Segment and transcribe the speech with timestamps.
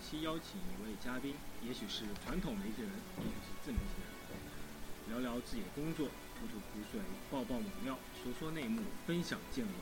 [0.00, 6.08] 期邀请一位嘉宾，也许是传统媒体人，也许是自媒体人，聊聊自己的工作，
[6.38, 7.00] 吐吐苦水，
[7.30, 9.74] 爆爆猛料，说说内幕，分享见闻。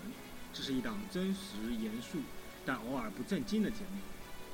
[0.52, 2.18] 这是一档真实严肃，
[2.66, 4.00] 但偶尔不正经的节目。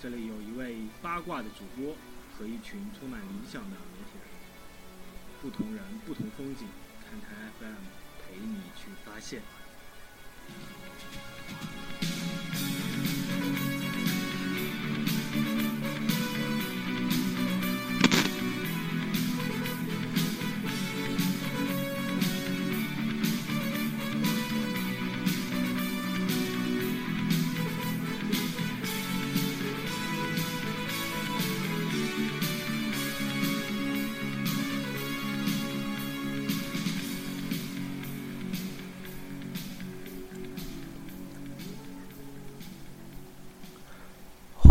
[0.00, 1.96] 这里有一位八卦的主播
[2.36, 4.28] 和一群充满理想的媒体人，
[5.40, 6.68] 不同人不同风景，
[7.08, 7.74] 看台 FM
[8.20, 9.40] 陪你去发现。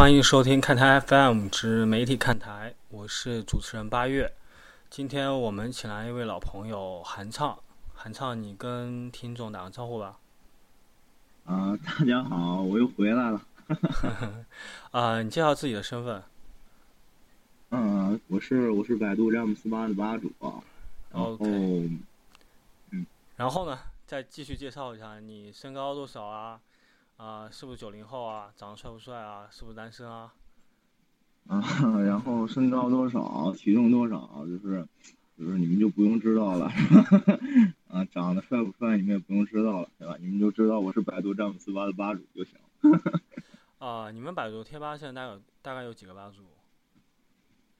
[0.03, 4.29] 欢迎收听看台 FM 之媒体看台，我是主持人八月。
[4.89, 7.57] 今天我们请来一位老朋友韩畅，
[7.93, 10.19] 韩畅，你跟听众打个招呼吧。
[11.45, 13.41] 啊，大家好，我又回来了。
[14.91, 16.21] 啊，你介绍自己的身份。
[17.69, 20.29] 嗯，我是我是百度詹姆斯八的吧主。
[21.13, 21.37] 然后，
[22.91, 23.05] 嗯，
[23.37, 26.59] 然后呢，再继续介绍一下，你身高多少啊？
[27.23, 28.51] 啊，是不是九零后啊？
[28.57, 29.47] 长得帅不帅啊？
[29.49, 30.33] 是不是单身啊？
[31.47, 31.61] 啊，
[32.03, 34.85] 然后身高多少，体重多少，就是
[35.37, 36.69] 就是你们就不用知道了，
[37.87, 40.17] 啊，长得帅不帅你们也不用知道了，对吧？
[40.19, 42.57] 你们就知道我是百度詹姆斯吧的吧主就行。
[43.79, 46.43] 啊，你们百度贴吧现在大概有大概有几个吧主？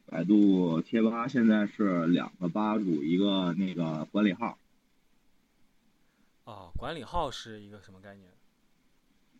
[0.05, 4.57] 百度贴吧现在是两个吧主，一个那个管理号。
[6.45, 8.31] 哦，管理号是一个什么概念？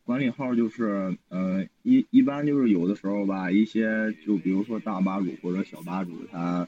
[0.05, 6.67] 管理号就是，呃，一一般就是有的时候吧，一些就比如说大吧主或者小吧主，他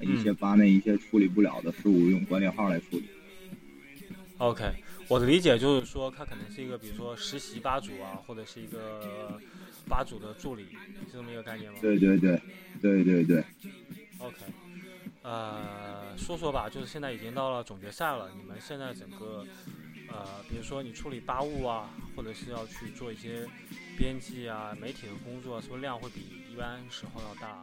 [0.00, 3.08] 一些吧内一些处理不了的事务，用管理号来处理。
[4.38, 4.72] OK，
[5.08, 9.40] 我的理解就是说，他可能是一个，比如说实习吧主啊，或者是一个
[9.88, 10.62] 吧主的助理，
[11.10, 11.78] 是这么一个概念吗？
[11.80, 12.40] 对对对，
[12.80, 13.42] 对对对。
[14.18, 14.36] OK，
[15.22, 19.44] 呃，说说吧，就是现在已经到了总决赛了，你们现在整个。
[20.08, 23.46] 呃，比如说你处理吧务啊，或者是要去做一些
[23.96, 26.20] 编辑啊、媒体的工作，是不是量会比
[26.52, 27.62] 一般时候要大？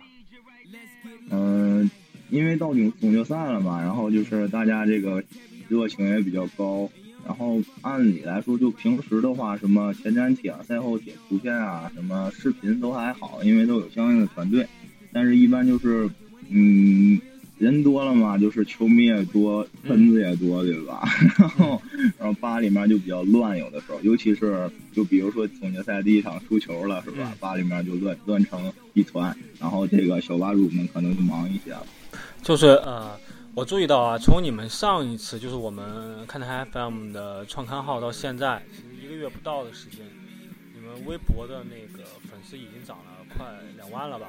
[1.30, 1.90] 嗯，
[2.30, 5.24] 因为到总总决赛了嘛，然后就是大家这个
[5.70, 6.90] 热情也比较高，
[7.26, 14.68] 然后按理来说，就平时的话，什么前瞻帖、赛后帖、图片啊，什么视频都还好，因为都有相应的团队，
[15.12, 16.10] 但是一般就是，
[16.50, 17.20] 嗯。
[17.64, 21.02] 人多了嘛，就是球迷也多，喷子也多，对吧？
[21.40, 21.82] 然后，
[22.20, 27.34] 然后吧里面就比较乱，有的时候，尤其是就比如说总决赛第一场输球了，是吧？
[27.40, 31.86] 吧里面就乱乱成一团，然后这个小吧主们可能就忙一些了。
[32.42, 33.18] 就是呃，
[33.56, 40.06] 我注意到啊，从你们上一次就是我们看台 FM 的创刊号到现在，其实一个月不到的时间，
[40.76, 43.46] 你们微博的那个粉丝已经涨了快
[43.78, 44.28] 两万了吧？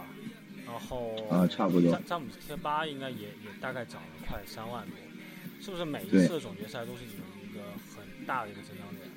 [0.67, 1.93] 然后啊，差不多。
[1.93, 4.95] 詹詹姆斯贴吧应该也也大概涨了快三万多，
[5.61, 7.61] 是不是每一次总决赛都是你们一个
[7.95, 9.09] 很大的一个增长点？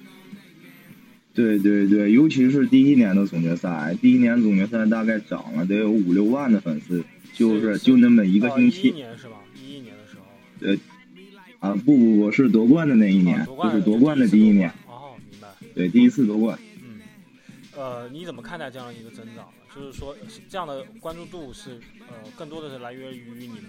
[1.33, 7.03] 对对对，尤其是第一年的总决赛，第一年总决赛大概涨了得有五六万的粉丝，
[7.33, 8.89] 就是就那么一个星期。
[8.89, 9.37] 一年是吧？
[9.55, 10.23] 一一年的时候。
[10.59, 10.79] 对。
[11.59, 14.69] 啊不不不，是夺冠的那一年，就是夺冠的第一年。
[14.87, 15.47] 哦，明白。
[15.73, 16.57] 对，第一次夺冠。
[17.77, 17.83] 嗯。
[17.83, 19.47] 呃，你怎么看待这样一个增长？
[19.75, 20.15] 就是说，
[20.49, 21.79] 这样的关注度是
[22.09, 23.61] 呃，更多的是来源于你们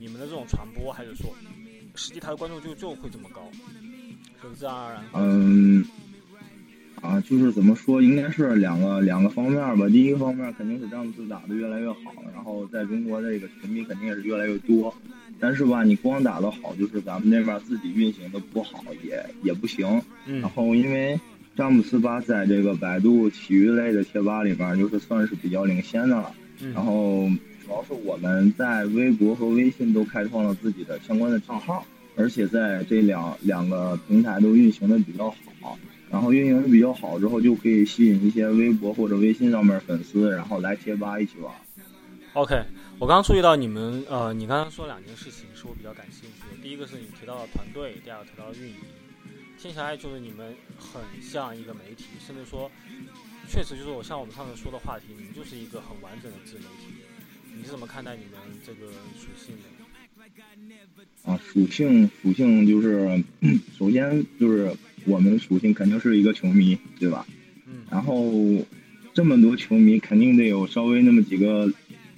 [0.00, 1.30] 你们的这种传播，还是说
[1.94, 3.42] 实际它的关注就就会这么高，
[4.40, 5.04] 是自然而然？
[5.12, 5.84] 嗯，
[7.02, 9.86] 啊，就是怎么说，应该是两个两个方面吧。
[9.88, 14.94] 第一个方面肯定是詹姆斯打的越来越好，然后在中国这个球迷肯定也是越来越多。
[15.38, 20.00] 但是吧，你光打的好，就是咱们那边自己运行的不好，也也不行。
[20.24, 21.20] 然后因为。
[21.58, 26.32] 詹姆斯吧在这个百度体育类的贴吧里面，就是算是比较领先的了。
[26.72, 27.28] 然后
[27.66, 31.84] 主要是我们在微博和微信都开创了自己的相关的账号，
[32.14, 35.28] 而且在这两两个平台都运行的比较
[35.60, 35.76] 好。
[36.08, 41.52] 然后运营的比较好之后，就可以吸引一些微博或者微信上面粉丝，然后来贴吧一起玩。
[42.34, 42.54] OK，
[43.00, 46.62] 我刚刚注意到你们，呃，你刚刚说两件事情是我比较感兴趣的。
[46.62, 48.76] 第一个是你提到了团队，第二个提到了运营。
[49.60, 52.70] 听起来就是你们很像一个媒体，甚至说，
[53.48, 56.94] 确实就是我像我们上次说的话题，你们就是一个很完整的自媒体。
[57.56, 58.86] 你是怎么看待你们这个
[59.18, 61.30] 属性的？
[61.30, 63.22] 啊，属性属性就是，
[63.76, 64.72] 首先就是
[65.06, 67.26] 我们的属性肯定是一个球迷，对吧？
[67.66, 67.84] 嗯。
[67.90, 68.32] 然后
[69.12, 71.72] 这么多球迷，肯定得有稍微那么几个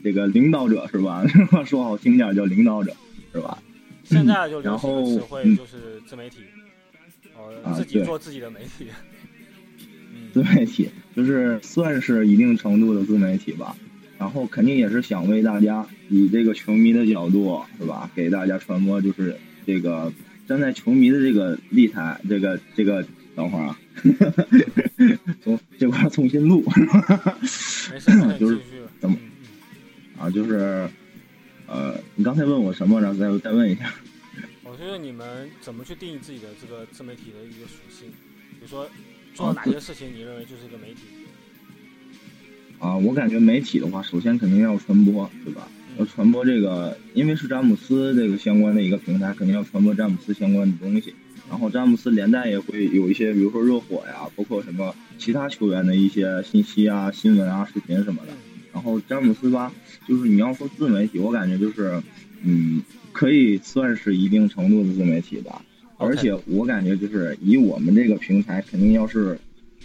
[0.05, 1.25] 这个领导者是吧？
[1.65, 2.95] 说好听点叫领导者
[3.33, 3.63] 是吧？
[4.05, 6.39] 现在就流行的词汇就是自媒体，
[7.65, 8.87] 呃，自己做自己的媒体。
[10.33, 13.77] 自媒体就是算是一定程度的自媒体吧，
[14.17, 20.13] 然后肯定也是想为大家以这个球迷的角度是吧，给大家传播就是这个
[20.47, 23.05] 站在球迷的这个立台，这个这个
[23.35, 23.79] 等会儿啊，
[25.43, 26.65] 从这块重新录，
[28.39, 28.57] 就是
[29.01, 29.17] 怎么
[30.17, 30.89] 啊，就是
[31.67, 33.93] 呃，你刚才问我什么，然后再再问一下。
[34.71, 38.09] 我觉得你们怎么去定义自己的这个自媒体的一个属性，
[38.51, 38.89] 比如说。
[39.33, 41.03] 做哪些事情你认为就是一个媒体？
[42.81, 45.69] 啊，我感觉媒体的话，首先肯定要传播，对吧？
[45.97, 51.15] 要传播这个，因为是詹姆斯这个相关的一个平台，肯定要传播詹姆斯相关的东西。
[51.49, 58.33] 然后詹姆斯连带也会有一些，比如说热火呀，包括什么其他球员的一些信息啊、新闻啊、视频什么的。
[58.73, 59.73] 然后詹姆斯吧，
[60.09, 62.03] 就是你要说自媒体，我感觉就是，
[62.43, 65.63] 嗯，可以算是一定程度的自媒体吧。
[65.97, 69.39] 而且我感觉就是以我们这个平台，肯定要是，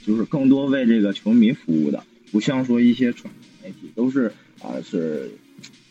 [0.06, 4.32] 就是更多为这个球迷服务的，不像说一些传媒体都是
[4.62, 5.30] 啊是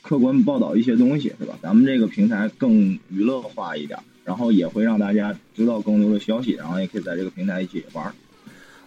[0.00, 1.58] 客观报道一些东西，是吧？
[1.60, 8.14] 咱们这个平台更娱乐化一点，然后也会让大家知道更多的消息，然后也可以在这个平台一起玩。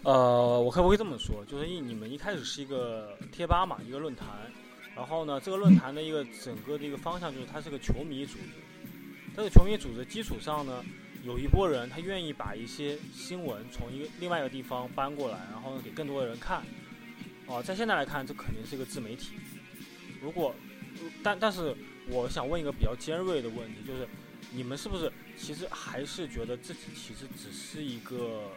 [0.03, 1.44] 呃，我可不可以这么说？
[1.45, 4.27] 就是一你们一开始是一个贴吧嘛，一个论坛，
[4.97, 10.83] 然后呢，这个论坛的一个整个的一个方向就是它是个球迷组织，在这个球迷组织基础上呢。
[11.23, 16.63] 有一波人，他愿意把一些新闻从一个另外一个地方搬过来，然后给更多的人看。
[17.47, 19.33] 哦，在现在来看，这肯定是一个自媒体。
[20.21, 20.55] 如果，
[21.21, 21.75] 但但是
[22.07, 24.07] 我想问一个比较尖锐的问题，就是
[24.51, 28.51] 你们是不是其实还是觉得自己其实只是一个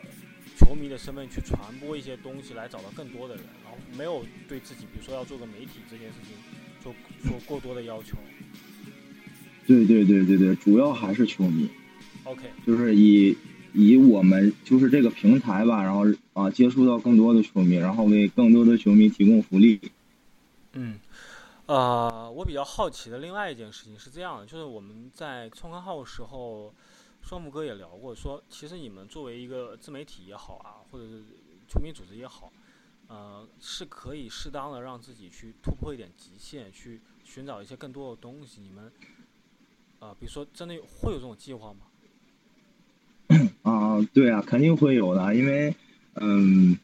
[0.60, 6.36] 球迷的身份去传播一些东西，来找到更多的人，然后没有对自己，比如说要做个媒体这件事情
[6.82, 8.18] 做做过多的要求？
[9.66, 11.66] 对对对对对，主要还是球迷。
[12.24, 13.34] OK，就是以
[13.72, 16.04] 以我们就是这个平台吧，然后
[16.34, 19.80] 啊接触到更多的球迷，然后为更多的球迷提供福利。
[20.74, 21.00] 嗯，
[21.64, 26.74] 呃，我比较好奇的另外一件事情是这样的，就是我们在创刊号的时候，
[27.22, 31.22] 双木哥也聊过，说其实你们作为一个自媒体也好啊，或者是
[31.68, 32.52] 球迷组织也好，
[33.08, 38.60] 呃，是可以适当的让自己去突破一点极限，去寻找一些更多的东西。
[38.60, 38.90] 你们
[40.00, 41.80] 啊，比如说真的会有这种计划吗？
[43.62, 45.74] 啊，对啊，肯定会有的，因为，
[46.14, 46.76] 嗯，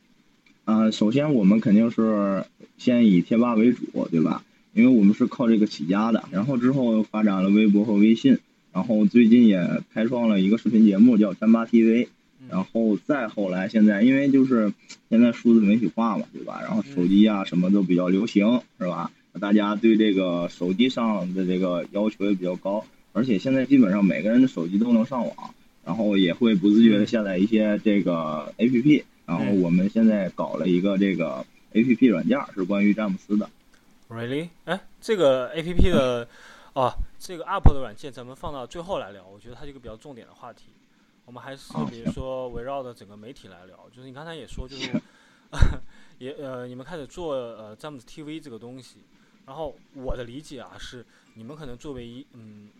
[0.64, 2.44] 啊，首先我们肯定是
[2.78, 4.44] 先以贴吧为主，对吧？
[4.72, 8.38] 因为我们是靠这个起家的，然后之后发展了微博和微信，
[8.76, 12.08] 然后最近也开创了一个视频节目叫詹巴 TV，
[12.50, 14.70] 然后再后来现在因为就是
[15.08, 16.60] 现在数字媒体化嘛，对吧？
[16.60, 19.10] 然后手机啊什么都比较流行，是吧？
[19.40, 22.84] 大家对这个手机上的这个要求也比较高，
[23.14, 25.34] 而且现在基本上每个人的手机都能上网。
[25.82, 33.48] 然后也会不自觉的下载一些这个 A P P，然后我们现在搞了一个这个 A P P 软件，是关于詹姆斯的。
[34.10, 34.48] Really？
[34.64, 36.26] 哎，这个 A P P 的，
[36.72, 40.70] 哦，这个 App 的软件咱们放到最后来聊，我觉得它是一个比较重点的话题。
[41.24, 44.90] 我们还是比如说围绕着整个媒体来聊，就是你刚才也说，就是
[46.18, 49.04] 也呃，你们开始做呃詹姆斯 T V 这个东西，
[49.46, 51.04] 然后我的理解啊是，
[51.34, 52.70] 你们可能作为一嗯。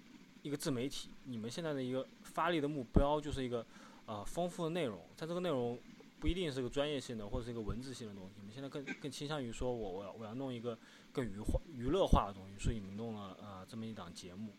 [0.42, 3.66] 一个自媒体，你们现在的一个发力的目标就是一个，
[4.06, 5.00] 呃，丰富的内容。
[5.16, 5.76] 在这个内容
[6.20, 10.78] 不一定是个专业性的或者是一个文字性的东西，你们现在更更倾向于说我我要我要弄一个
[11.16, 14.50] 更娱化娱乐化的东西，所以你们弄了呃这么一档节目。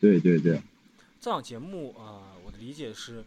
[0.00, 0.60] 对对对。
[1.20, 3.24] 这档节目啊，我的理解是，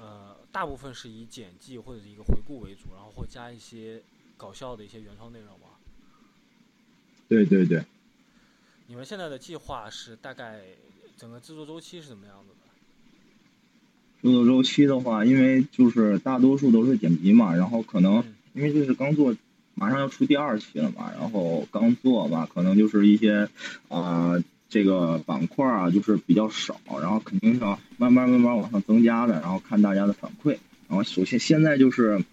[0.00, 4.02] 呃，大部分是以剪辑或者是一个回顾为主，然后会加一些
[4.38, 5.78] 搞笑的一些原创内容吧。
[7.28, 7.84] 对对对。
[8.86, 10.62] 你们现在的计划是大概？
[11.18, 14.28] 整个制作周期是怎么样子的？
[14.28, 19.34] 制作周期的话，因为就是大多数都是剪辑嘛，然后可能因为这是刚做，
[19.76, 23.48] 马上要出第二期了嘛，然后刚做吧，可能就是一些
[23.88, 30.56] 啊这个板块啊就是比较少，然后肯定是要慢慢慢慢往上增加的，然后看大家的反馈。
[30.88, 32.24] 然后首先现在就是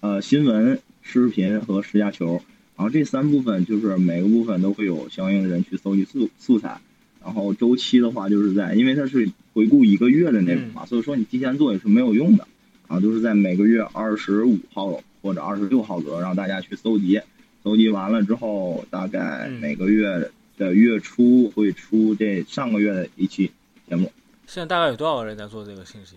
[0.00, 2.42] 呃新闻、视频和十佳球，
[2.76, 6.80] 然后这三部分就是每个部分都会有相应的人去搜集素素材。
[7.20, 12.46] 然后周期的话，就是在，因为它是回顾一个月的内容嘛，所以说你提前做也是没有用的，
[12.86, 17.20] 啊，就是在每个月二十五号或者二十六号左右让大家去搜集，
[17.62, 23.50] 搜集完了之后，大概每个月的月初会出这上个月的一期
[23.88, 24.10] 节目。
[24.46, 26.16] 现在大概有多少个人在做这个信息？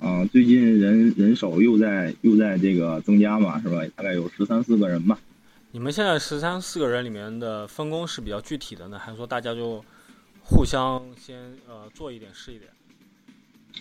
[0.00, 3.82] 啊，最近人人手又在又在这个增加嘛，是吧？
[3.96, 5.18] 大概有十三四个人吧。
[5.70, 9.84] 你们现在十三四个人里面的分工是比较具体的呢，还是说大家就
[10.40, 11.36] 互相先
[11.68, 12.70] 呃做一点是一点？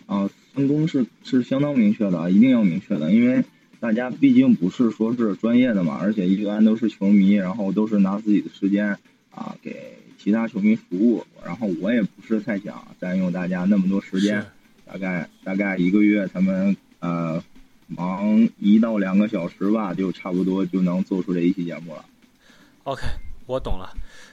[0.05, 3.43] 啊，分工是是相当明确的啊，一定要明确的，因为
[3.79, 8.97] 大家毕竟不是说是专业的嘛，而且一般都是球迷，然后都是拿自己的时间
[9.31, 14.43] 啊给其他球迷服务，然后我也不是太想占用大家那么多时间，
[14.85, 17.41] 大概大概一个月他们呃
[17.87, 22.03] 忙一到两个小时吧，就差不多就能做出这一期节目了。
[22.83, 23.03] OK，
[23.45, 23.89] 我懂了。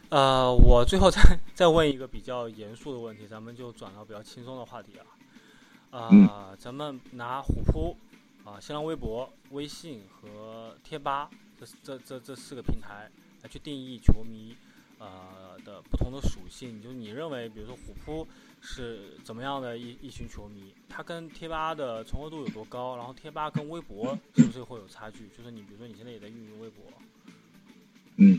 [0.09, 1.21] 呃，我最后再
[1.55, 5.05] 再问一个比较严肃的问题，咱们就转到比较轻松的话题啊。
[5.91, 7.97] 啊，咱们拿虎扑、
[8.45, 13.11] 啊新浪微博、微信和贴吧这这这这四个平台
[13.43, 14.55] 来去定义球迷
[14.99, 16.81] 呃的不同的属性。
[16.83, 18.27] 就是你认为，比如说虎扑
[18.61, 22.97] 是怎么样的一一群球迷，它跟贴吧的重合度有多高？
[22.97, 25.29] 然后贴吧跟微博是不是会有差距？
[25.37, 26.85] 就是你比如说你现在也在运营微博，
[28.17, 28.39] 嗯，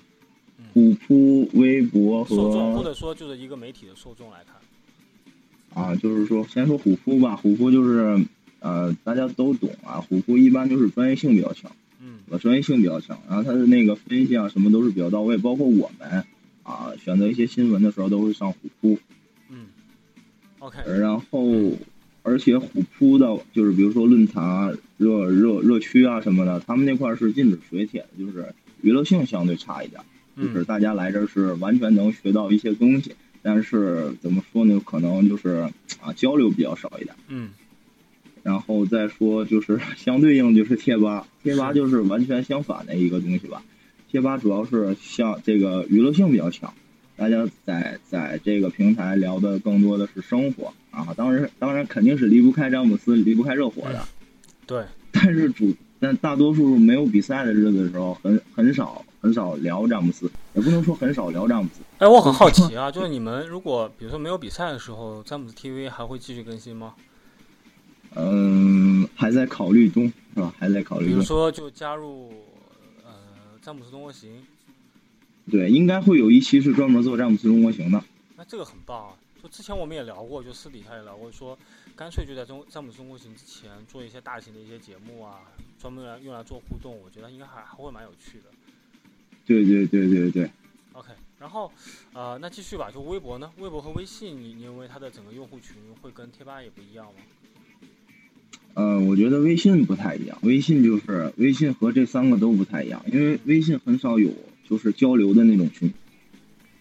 [0.74, 4.55] 虎扑、微博和受众，或者说就是一个媒体的受众来看。
[5.74, 7.35] 啊，就是说，先说虎扑吧。
[7.35, 8.17] 虎扑就是，
[8.65, 10.01] 呃，大家都懂啊。
[10.01, 13.22] 虎扑一般就是专业性比较强，嗯，专业性比较强。
[13.27, 15.38] 然后他的那个分析啊，什么都是比较到位。
[15.38, 16.24] 包括我们
[16.63, 18.98] 啊，选择一些新闻的时候都会上虎扑，
[19.50, 19.67] 嗯
[20.57, 20.79] ，OK。
[21.00, 21.74] 然后，
[22.24, 30.01] 而且虎扑的，就是比如说论坛啊、热热热区啊什么的，他们那块是禁止水帖的，就是娱乐性相对差一点，
[30.36, 33.13] 就是大家来这儿是完全能学到一些东西。
[33.43, 34.81] 但是怎么说呢？
[34.84, 35.69] 可能就是
[36.01, 37.15] 啊，交流比较少一点。
[37.27, 37.50] 嗯。
[38.45, 43.63] 然后再说，就是 相对应就是贴吧，贴吧就是完全相反的一个东西吧。
[44.07, 46.71] 贴吧主要是像这个娱乐性比较强，
[47.17, 51.07] 大家在在这个平台聊的更多的是生活啊。
[51.17, 53.99] 当然，当然肯定是离不开詹姆斯，离不开热火的。
[54.67, 54.83] 对。
[55.11, 61.81] 但是主，但大多数没有比赛的日子的时候，很很少很少聊詹姆斯，也不能说很少聊詹姆斯。
[61.97, 66.93] 哎，我很好奇啊， 就是你们如果比如说没有比赛的时候，詹姆斯 TV 还会继续更新吗？
[68.15, 70.53] 嗯，还在考虑中，是吧？
[70.57, 71.13] 还在考虑中。
[71.15, 72.31] 比如说，就加入
[73.03, 73.12] 呃
[73.62, 74.41] 詹姆斯中国行。
[75.51, 78.03] 对，应该会有一期是专门做詹姆斯中国行的。
[78.36, 79.13] 那这个很棒啊！
[79.43, 81.57] 就之前我们也聊过，就私底下也聊过，说
[81.95, 85.41] 干脆就在中詹姆斯中国行之前做一些大型的一些节目啊，
[85.79, 88.45] 专门来用来做互动，我觉得应该还还会蛮有趣的。
[89.45, 90.50] 对对对对对。
[90.93, 91.72] OK，然后，
[92.13, 92.89] 呃，那继续吧。
[92.89, 93.51] 就微博呢？
[93.57, 97.19] 微博和微信，你你认为它的整个用户群会跟贴吧也不一样吗？
[98.75, 100.38] 呃，我觉得微信不太一样。
[100.41, 104.29] 微信就是微信和这三个都不太一样，因为微信很少有
[104.70, 105.94] 就是交流的那种群，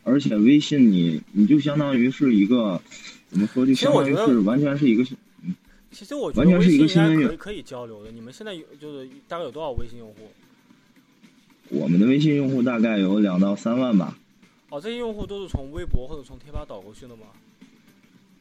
[0.02, 2.82] 而且微信你你就相当于是一个
[3.28, 5.04] 怎么说就相当于是完全是一个
[5.42, 5.54] 嗯，
[5.92, 8.10] 其实我完全是一个新应该可以可以交流的。
[8.10, 10.32] 你们现在有就是大概有多少微信用户？
[11.68, 14.18] 我们的微信用户大概有两到三万吧。
[14.70, 17.26] 哦，这些用户都是从微博或者从贴吧导过去的吗？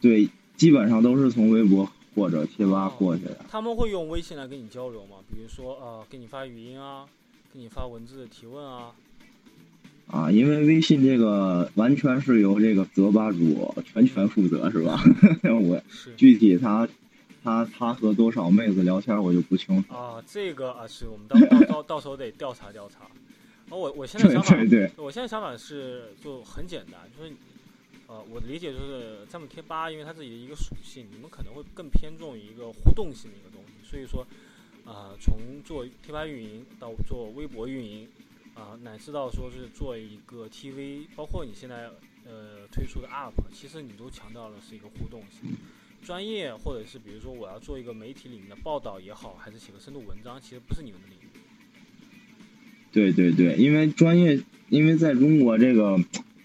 [0.02, 3.38] 对，基本上都是从微博或者贴吧过去的。
[3.50, 5.18] 他们会用微信来跟你交流吗？
[5.30, 7.06] 比如说，呃，给你发语音啊，
[7.54, 8.92] 给你发文字的提问啊。
[10.08, 15.02] 啊，因为微信这个完全是由这个泽吧主全权负责，是吧？
[15.62, 15.82] 我
[16.18, 16.88] 具体他
[17.44, 19.94] 他他和多少妹子聊天，我就不清楚。
[19.94, 23.08] 啊，这个啊，是我们到到到到时候得调查调查。
[23.70, 24.56] 我我现在想法，
[24.98, 27.32] 我现在想法是就很简单，就是，
[28.14, 34.22] 呃，我的理解就是詹姆贴吧，因为它自己的一个属性，你们可能会更偏重于一个互动性的一个东西，所以说，
[34.86, 38.08] 啊，从做贴吧运营到做微博运营，
[38.54, 41.90] 啊，乃至到说是做一个 TV，包括你现在
[42.24, 45.50] 呃推出的 App，其实你都强调的是一个互动性，
[46.04, 51.24] 专业或者是比如说我要做一个媒体里面的报道也好，还是写个深度文章，其实不是你们的领域。
[52.92, 54.40] 对对对，因为专业，
[54.70, 55.98] 因为在中国这个，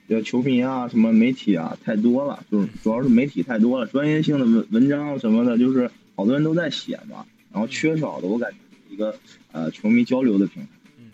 [0.08, 8.56] 呃，球迷啊，什么媒体啊，太多了，就是主要是媒体太多了，专业性的文文章什么的，就是好多人都在写嘛，然后缺少的，我感觉
[8.88, 9.14] 一个
[9.52, 10.68] 呃球迷交流的平台。
[10.96, 11.10] 嗯，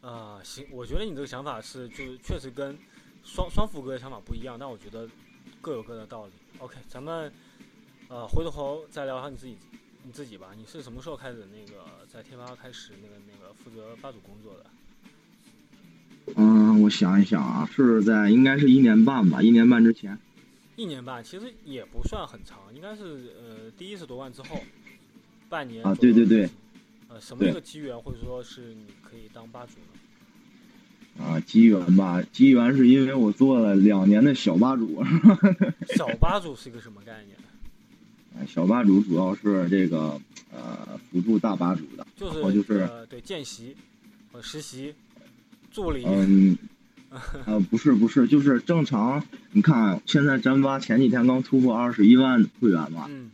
[0.00, 2.76] 啊，行，我觉得你这个想法是，就是确实跟
[3.22, 5.08] 双双副哥的想法不一样，但我觉得
[5.60, 6.32] 各有各的道理。
[6.58, 7.30] OK，咱们
[8.08, 9.56] 呃回头再聊下你自己。
[10.04, 14.66] 你自己吧，你是什么时候开始那个在贴吧开始那个那个负责吧主工作的？
[16.36, 20.18] 嗯，我想一想啊，是在应该是一年半吧，一年半之前。
[20.76, 24.58] 一年半其实也不算很长，应该是呃第一次夺冠之后
[25.48, 26.48] 半年啊，对对对。
[27.08, 31.24] 呃，什么一个机缘或者说是你可以当吧主呢？
[31.24, 35.04] 啊，机缘吧，机缘是因为我做了两年的小吧主。
[35.94, 37.36] 小吧主是一个什么概念？
[38.48, 40.18] 小吧主主要是这个
[40.50, 43.76] 呃辅助大吧主的，就是然后就是呃对见习
[44.32, 44.94] 和实习
[45.72, 46.56] 助理，嗯，
[47.46, 49.22] 呃不是不是，就是正常。
[49.52, 53.30] 你看现在咱吧前几天刚突破二十一万会员嘛，嗯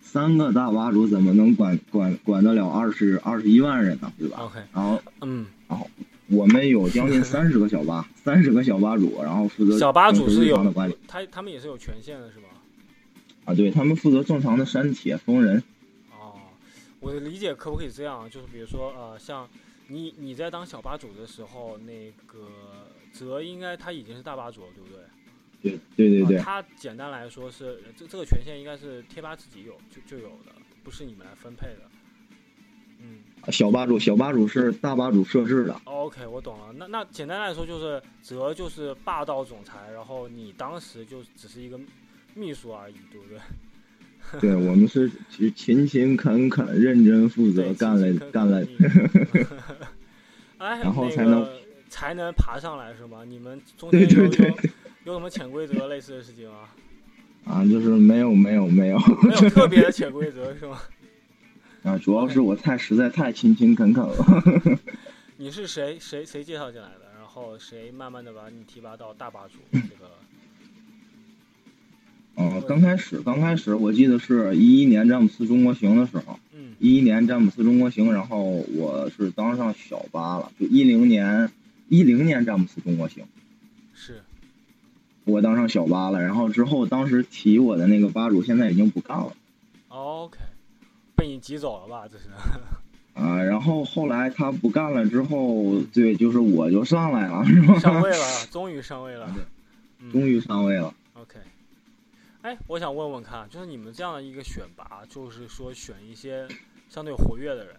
[0.00, 4.12] 三个大吧主怎么能管管管得了二十二十一万人呢？
[4.18, 5.88] 对吧？，OK，然后嗯，然后
[6.26, 12.48] 我们有将近三十个小吧，三十个小吧主，然后负责小吧主是有的管理他他们也是有权限的是吧？
[13.44, 15.62] 啊，对他们负责正常的删帖封人。
[16.10, 16.34] 哦，
[16.98, 18.28] 我的理解可不可以这样？
[18.28, 19.48] 就是比如说呃，像
[19.90, 22.48] 你你在当小吧主的时候，那个
[23.12, 25.02] 泽应该他已经是大吧主了，对不对？
[25.62, 30.52] 对对对对啊，他简单来说是这这个权限应该是贴吧自己有就就有的，
[30.84, 31.82] 不是你们来分配的。
[33.02, 33.18] 嗯
[33.50, 35.74] 小吧主小吧主是大吧主设置的。
[35.84, 36.72] ，OK，我懂了。
[36.74, 41.80] 那那简单来说就是泽就是霸道总裁，然后你当时就只是一个
[42.34, 43.38] 秘书而已，对不对？
[44.40, 48.64] 对我们是勤勤勤恳恳、认真负责，干了干了。
[50.58, 51.52] 然后才能个
[51.88, 53.24] 才能爬上来是吗？
[53.26, 54.56] 你们中间有对有
[55.04, 56.68] 有什么潜规则类似的事情吗？
[57.44, 60.78] 啊，就是没有没有没有没有特别的潜规则是吗？
[61.82, 64.78] 啊，主要是我太实在太勤勤恳恳了。
[65.38, 67.10] 你是谁谁谁介绍进来的？
[67.18, 70.10] 然后谁慢慢的把你提拔到大吧主这个？
[72.36, 81.50] 嗯，刚开始刚开始我记得是一一年詹姆斯中国行的时候，嗯一一年詹姆斯中国行，然后我是当上小八了，就一零年
[81.88, 83.24] 一零年詹姆斯中国行，
[83.94, 84.22] 是
[85.24, 89.32] 我当上小八了，然后之后当时提我的那个吧主现在已经不干了。
[89.88, 90.38] OK，
[91.14, 92.08] 被你挤走了吧？
[92.10, 92.24] 这是
[93.12, 97.78] 啊，然后后来他不干了之后，对，就是我就上来了，是吧？
[97.78, 99.28] 上位了，终于上位了。
[100.02, 100.94] 嗯终于上位了。
[102.42, 106.48] 哎，我想问问看，就是你们这样的一个选拔，就是说选一些
[106.88, 107.76] 相对活跃的人，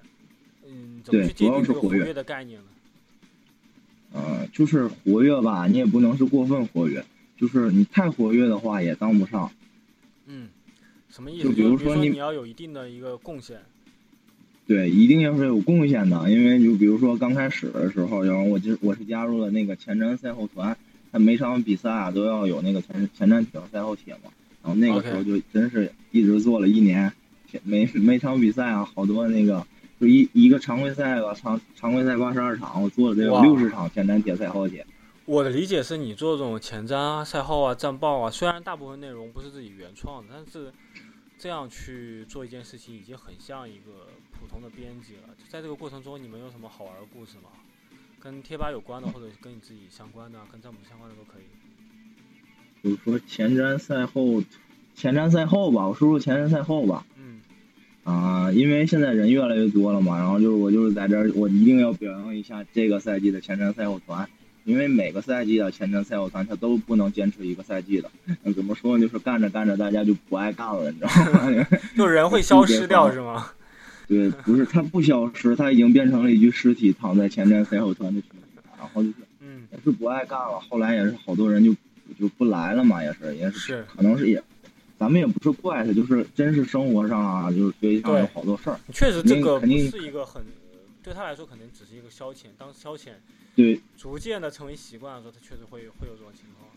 [0.68, 2.68] 嗯，怎么去界定这个活跃的概念呢？
[4.14, 7.04] 呃，就是活跃吧，你也不能是过分活跃，
[7.38, 9.52] 就是你太活跃的话也当不上。
[10.28, 10.50] 嗯，
[11.10, 11.50] 什么意思？
[11.50, 13.60] 就比如说你你要有一定的一个贡献。
[14.68, 20.78] 对，一定要是有贡献的，因为就比如说刚开始的时候，然后我就我是加入了那个前瞻赛后团，
[21.12, 24.32] 他每场比赛啊都要有那个前前瞻帖和赛后帖嘛，
[24.64, 27.12] 然后那个时候就真是一直做了一年，
[27.64, 29.66] 每每场比赛啊好多那个
[30.00, 34.86] 就一一个常规赛吧，常常规赛八十二场，我做了得有哇六十场前瞻帖赛后帖。
[35.26, 40.74] 我的理解是你做这种前瞻啊、赛后啊、战报啊，虽然大部分内容不是自己原创的，但是
[41.38, 45.30] 这样去做一件事情已经很像一个普通的编辑了。
[45.38, 47.50] 就在这个过程中，你们有什么好玩的故事吗？
[48.20, 51.44] 跟贴吧有关的，或者跟你自己相关的、跟詹姆斯相关的都可以。
[52.84, 54.44] 就是说前瞻赛后，
[54.96, 57.06] 前瞻赛后吧，我说说前瞻赛后吧。
[57.18, 57.40] 嗯
[58.04, 64.28] 啊、因为现在人越来越多了嘛，然后就是我就是在这儿，我一定要表扬一下这个赛季的前瞻赛后团，
[64.64, 68.10] 因为每个赛季的前瞻赛后团他都不能坚持一个赛季的。
[68.44, 69.06] 嗯，怎么说呢？
[69.06, 71.68] 就是干着干着大家就不爱干了，你知道吗？
[71.96, 73.52] 就人会消失掉是吗？
[74.10, 78.44] 对，不是他不消失，他已经变成了一具尸体躺在前瞻赛后团的群里，
[78.80, 80.60] 然后就是嗯，也是不爱干了。
[80.70, 81.74] 后来也是好多人就
[82.20, 84.44] 就不来了嘛，也是也是是可能是也，
[84.98, 88.80] 咱们也不是怪他，就是真是生活上啊，就是学习上有好多事儿。
[88.94, 90.42] 确实这个肯定是一个很
[91.04, 93.10] 对他来说可能只是一个消遣，当消遣
[93.56, 96.70] 对逐渐的成为习惯的时候，他确实会会有这种情况。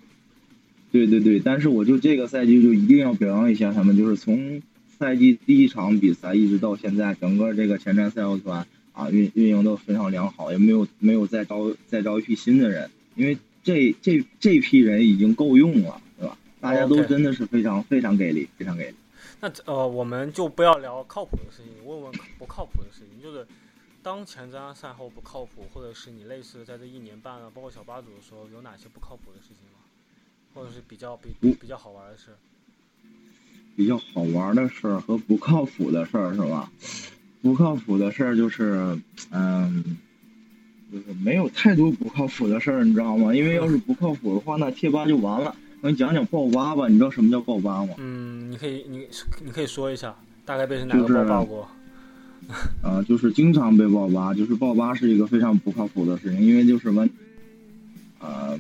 [0.91, 4.63] 对对对，但是我就这个赛季就一定要表扬一下他们，就是从
[4.97, 16.39] 赛季第一场比赛一直到现在，整个这个前瞻赛后团啊运运营都非常良好，也没有没有再招再招一批新的人，因为这这这批人已经够用了，对吧？
[16.61, 18.97] 大家都真的是非常非常给力，非常给力。
[19.41, 23.47] 那呃，我们就不要聊靠谱的事情，问问不靠谱的事情，就是
[24.03, 29.81] 当前瞻赛后不靠谱，或者是你类似在这一年半啊，包括小八组的时候，有哪些不靠谱的事情吗？
[30.55, 32.27] 或者是比较比嗯比较好玩的事？
[33.77, 36.71] 比较好玩的事儿和不靠谱的事儿是吧？
[37.43, 38.99] 不靠谱的事儿就是，
[39.31, 39.99] 嗯，
[40.95, 43.35] 就是没有太多不靠谱的事儿，你知道吗？
[43.35, 45.53] 因为要是不靠谱的话，那贴吧就完了。
[45.81, 47.95] 我给你讲讲爆吧吧，你知道什么叫爆吧吗？
[47.99, 49.05] 嗯，你可以你
[49.45, 51.69] 你可以说一下，大概被是哪个就是爆爆过？
[52.83, 57.11] 啊、就是经常被爆吧，就是爆吧是一个非常不靠谱的事情，因为就是完，
[58.21, 58.57] 呃，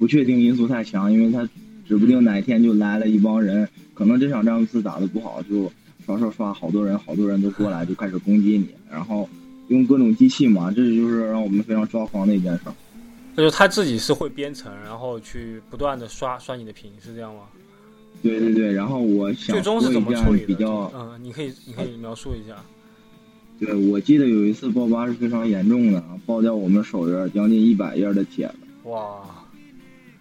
[0.00, 1.48] 不确定因素太强，因为他
[1.86, 5.70] 指不定哪天就来了一帮人，可能这场詹姆斯打的不好，就
[6.04, 9.28] 刷刷刷，好多人好多人都过来就开始攻击你，然后
[9.68, 13.36] 用各种机器嘛，这就是让我们非常抓狂的一件事那。
[13.36, 17.42] 就是他自己是会编程，然后去不断的刷刷你的屏，是这样吗？
[18.22, 20.46] 对对对，然后我想最终是怎么处理的？
[20.46, 22.56] 比较，嗯，你可以你可以描述一下。
[23.58, 28.54] 对我记得有一次爆发是非常严重的，爆掉我们手页将近一百页的帖子。
[28.88, 29.22] 哇，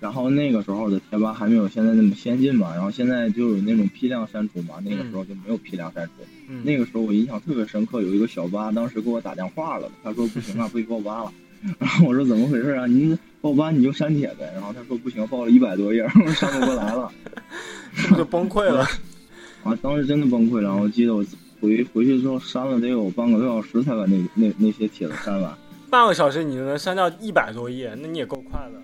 [0.02, 6.24] 然后那个时候的贴吧还没有现在那么先进嘛，然后现在就有那种批量删除嘛，那个时候就没有批量删除。
[6.50, 11.32] 嗯，那个时候我印象特别深刻，有一个小八当时给我打电话了，他说不行啊，被爆吧了。
[11.78, 12.88] 然后我说怎么回事啊？
[12.88, 14.52] 您爆吧你就删帖呗。
[14.56, 17.12] 然后他说不行，爆了一百多页，我删不过来了。
[17.94, 18.84] 是不是就崩溃了？
[19.64, 20.76] 啊，当时真的崩溃了。
[20.76, 21.24] 我记得我
[21.62, 25.56] 回回去之后删了得有半个多小时才把那那那些帖子删完。
[25.92, 28.82] 半个小时你就能删掉一百多页，那你也够快的。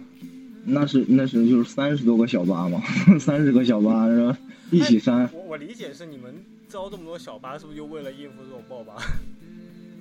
[0.69, 2.81] 那是那是就是三十多个小吧嘛，
[3.19, 4.37] 三十个小吧是吧
[4.69, 5.29] 一起删。
[5.33, 6.35] 我我理解是你们
[6.67, 8.95] 招这么多小吧，是不是就为了应付这种爆吧？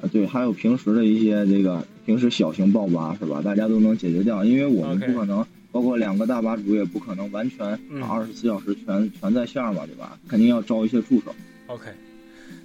[0.03, 3.41] 啊，对，还有平时的一些这个平时小型爆吧是吧？
[3.41, 10.19] 大家都能解决掉，因为我们不可能，包括两个大吧主也不可能完全嗯二十四小时全全在线嘛，对吧？
[10.27, 11.33] 肯定要招一些助手。
[11.69, 11.85] OK，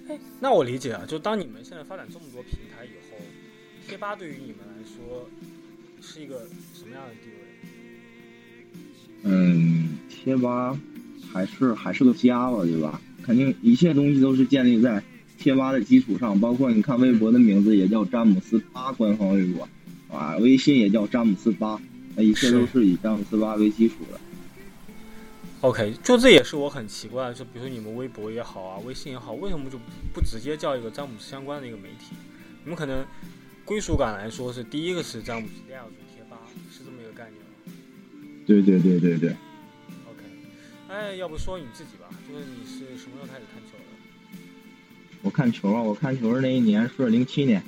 [0.08, 3.16] 哎，那我理解啊，就当你们现在发展这么多平台以后，
[3.86, 5.28] 贴吧对于你们来说
[6.02, 6.40] 是一个
[6.74, 7.41] 什么样的地位？
[9.24, 10.78] 嗯，贴吧
[11.32, 13.00] 还是还是个家吧，对吧？
[13.22, 15.02] 肯定一切东西都是建立在
[15.38, 19.68] 贴吧的基础上，包括你看微博的名字也叫詹姆斯八官方微博，
[20.10, 21.80] 啊，微信也叫詹姆斯八，
[22.16, 24.20] 那一切都是以詹姆斯八为基础的。
[25.60, 29.78] OK，就这也是我很奇怪，就比如说你们微博也好啊，微信也好，为什么就
[30.12, 32.16] 不直接叫一个詹姆斯相关的一个媒体？
[32.64, 33.04] 你们可能
[33.64, 36.38] 归属感来说是第一个是詹姆斯，第二个是贴吧，
[36.72, 37.40] 是这么一个概念
[38.46, 39.30] 对对对对对。
[40.10, 40.22] ？OK，
[40.88, 43.84] 哎，要不说你自己吧，就是你是什么时候开始看球的？
[45.22, 47.62] 我看球啊，我看球的那一年是零七年，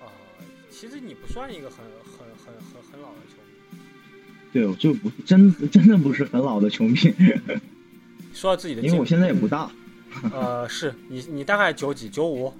[0.00, 0.06] 啊、
[0.70, 3.78] 其实你不算一个很很很很很老的球迷。
[4.52, 6.96] 对，我就不真真的不是很老的球迷，
[8.32, 9.68] 说到自己的，因为我现在也不大，
[10.32, 12.54] 呃，是你你大概九几九五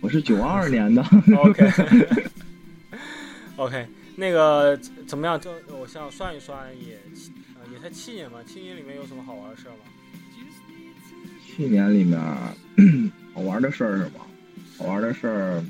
[0.00, 1.02] 我是九二年的。
[1.36, 1.72] ？OK
[3.56, 5.38] OK，那个怎怎么样？
[5.40, 9.84] 就我想算一算也七呃也才七年嘛，七年里面有什么好玩的事儿吗？
[11.46, 12.18] 七年里面
[13.34, 14.26] 好玩的事儿是吧？
[14.78, 15.62] 好玩的事儿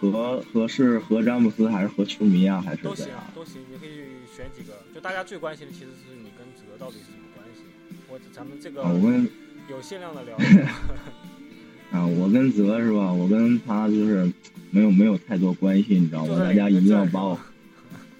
[0.00, 3.22] 和和是和詹姆斯还是和球迷啊，还是都行怎样？
[3.34, 4.72] 都行，你可以选几个。
[4.94, 7.62] 就大家最关心的其实是你跟泽到底是什么关系。
[8.08, 9.28] 我咱们这个啊，我跟
[9.68, 10.36] 有限量的聊。
[11.92, 13.12] 啊，我跟泽是吧？
[13.12, 14.30] 我跟他就是
[14.72, 16.36] 没有没有太多关系，你知道吗？
[16.40, 17.38] 大家一定要把我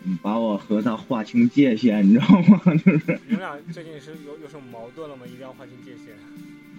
[0.04, 2.60] 嗯把我和他划清界限，你知道吗？
[2.84, 5.22] 就是你们俩最近是有有什么矛盾了吗？
[5.26, 6.14] 一定要划清界限。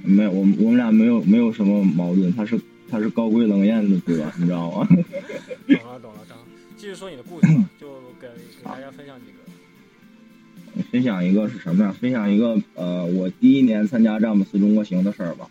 [0.03, 2.59] 没有，我们我们俩没有没有什么矛盾，他是
[2.89, 4.87] 他是高贵冷艳的哥，你知道吗？
[4.87, 4.97] 懂
[5.91, 6.45] 了懂了，懂了。
[6.77, 10.83] 继续说你的故事吧，就给给大家分享几个。
[10.91, 11.91] 分享一个是什么呀？
[11.99, 15.49] 分享一个呃，我第一年参加詹姆斯中国行的事儿吧。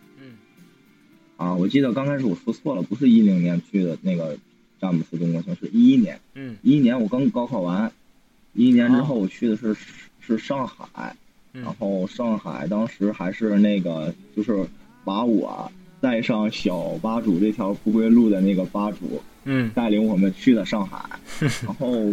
[1.43, 4.37] 嗯啊，我记得刚开始我说错了，不是一零年去的那个
[4.81, 6.19] 詹姆斯中国行，是一一年。
[6.35, 7.91] 嗯一一年我刚高考完，
[8.55, 9.77] 一一年之后我去的是、
[10.21, 11.15] 是上海，
[11.53, 14.67] 嗯然后上海当时还是那个就是
[15.05, 21.05] 把我带上小吧主这条不归路的那个吧主嗯带领我们去的上海，
[21.65, 22.05] 然后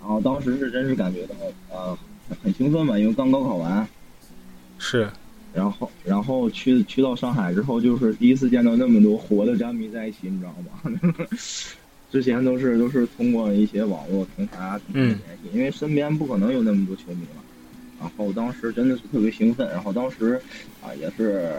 [0.00, 1.34] 然后当时是真是感觉到
[1.70, 1.98] 呃
[2.42, 3.86] 很兴奋吧，因为刚高考完，
[4.78, 5.08] 是
[5.54, 11.12] 然后然后去去到上海之后，就是第一次见到那么多活的詹迷在一起，你知道吗？
[12.10, 14.92] 之前都是都是通过一些网络平台啊系，
[15.54, 17.42] 因为身边不可能有那么多球迷嘛。
[18.00, 20.40] 然后当时真的是特别兴奋，然后当时
[20.82, 21.50] 啊也是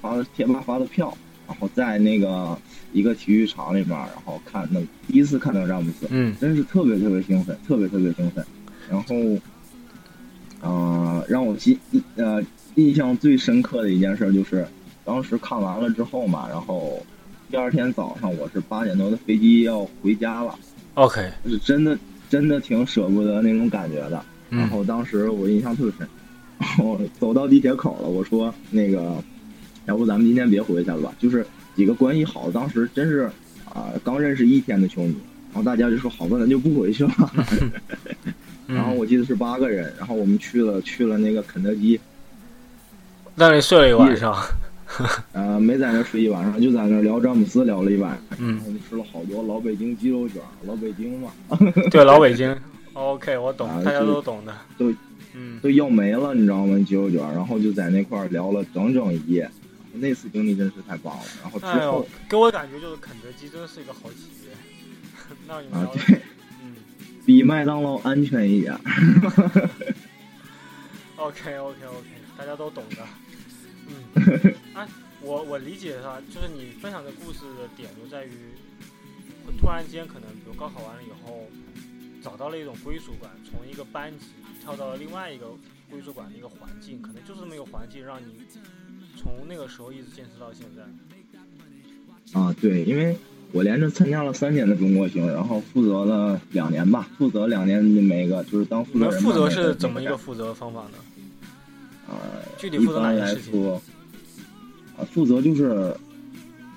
[0.00, 1.12] 发的贴吧发的票，
[1.46, 2.56] 然后在那个
[2.92, 8.44] 一个体育场里面，然后看那第一次看到詹姆斯，嗯真是特别特别兴奋，特别特别兴奋。
[8.88, 9.14] 然后，
[10.62, 11.78] 呃，让我记
[12.16, 12.42] 呃
[12.78, 14.64] 印象最深刻的一件事就是，
[15.04, 17.04] 当时看完了之后嘛，然后
[17.50, 20.56] 第二天早上我是八点多的飞机要回家了
[20.94, 21.98] ，OK，是真的
[22.30, 24.24] 真的挺舍不得那种感觉的。
[24.48, 26.08] 然嗯后当时我印象特别深，
[26.78, 29.12] 我走到地铁口了，我说那个，
[29.86, 31.12] 要不咱们今天别回去了吧？
[31.18, 33.28] 就是几个关系好，当时真是
[33.74, 35.16] 啊、刚认识一天的球迷，
[35.52, 37.10] 然后大家就说好吧，咱就不回去了。
[38.68, 41.98] 然后嗯我记得是八个人，然后我们去了去了那个肯德基，
[43.38, 44.36] 让你睡了一晚上。
[45.32, 48.38] 呃， 没在那睡一晚上，就在那聊詹姆斯聊了一晚上。
[48.38, 51.30] 嗯然后我们吃了好多老北京鸡肉卷，老北京嘛，
[51.90, 52.56] 对，老北京。
[52.94, 54.52] OK，我懂，啊大家都懂的。
[54.76, 54.92] 都
[55.34, 56.78] 嗯都要没了，你知道吗？
[56.86, 59.48] 鸡肉卷，然后就在那块儿聊了整整一夜。
[59.92, 61.22] 那次经历真是太棒了。
[61.42, 64.50] 然后之哎后呦，给我感觉就是肯德基真的是一个好企业。
[65.46, 66.20] 那你们啊，聊的，对
[66.62, 66.74] 嗯
[67.26, 68.72] 比麦当劳安全一点。
[71.16, 72.96] OK OK OK，大家都懂的。
[73.88, 74.86] 嗯， 哎，
[75.20, 78.30] 我我理解哈，就是你分享的故事的点就在于，
[79.58, 81.46] 突然间可能，比如高考完了以后，
[82.22, 84.26] 找到了一种归属感，从一个班级
[84.62, 85.46] 跳到了另外一个
[85.90, 88.42] 归属感的一个环境，可能就是那么一个环境，让你
[89.16, 92.38] 从那个时候一直坚持到现在。
[92.38, 93.16] 啊，对，因为
[93.52, 99.20] 我连着参加了三年的中国行，然后负责了两年吧，负责两年每一个就是当负责人。
[99.22, 100.98] 负责是怎么一个负责方法呢？
[102.08, 102.16] 呃，
[102.56, 103.72] 具体负责哪些事情？
[104.96, 105.94] 啊，负责就是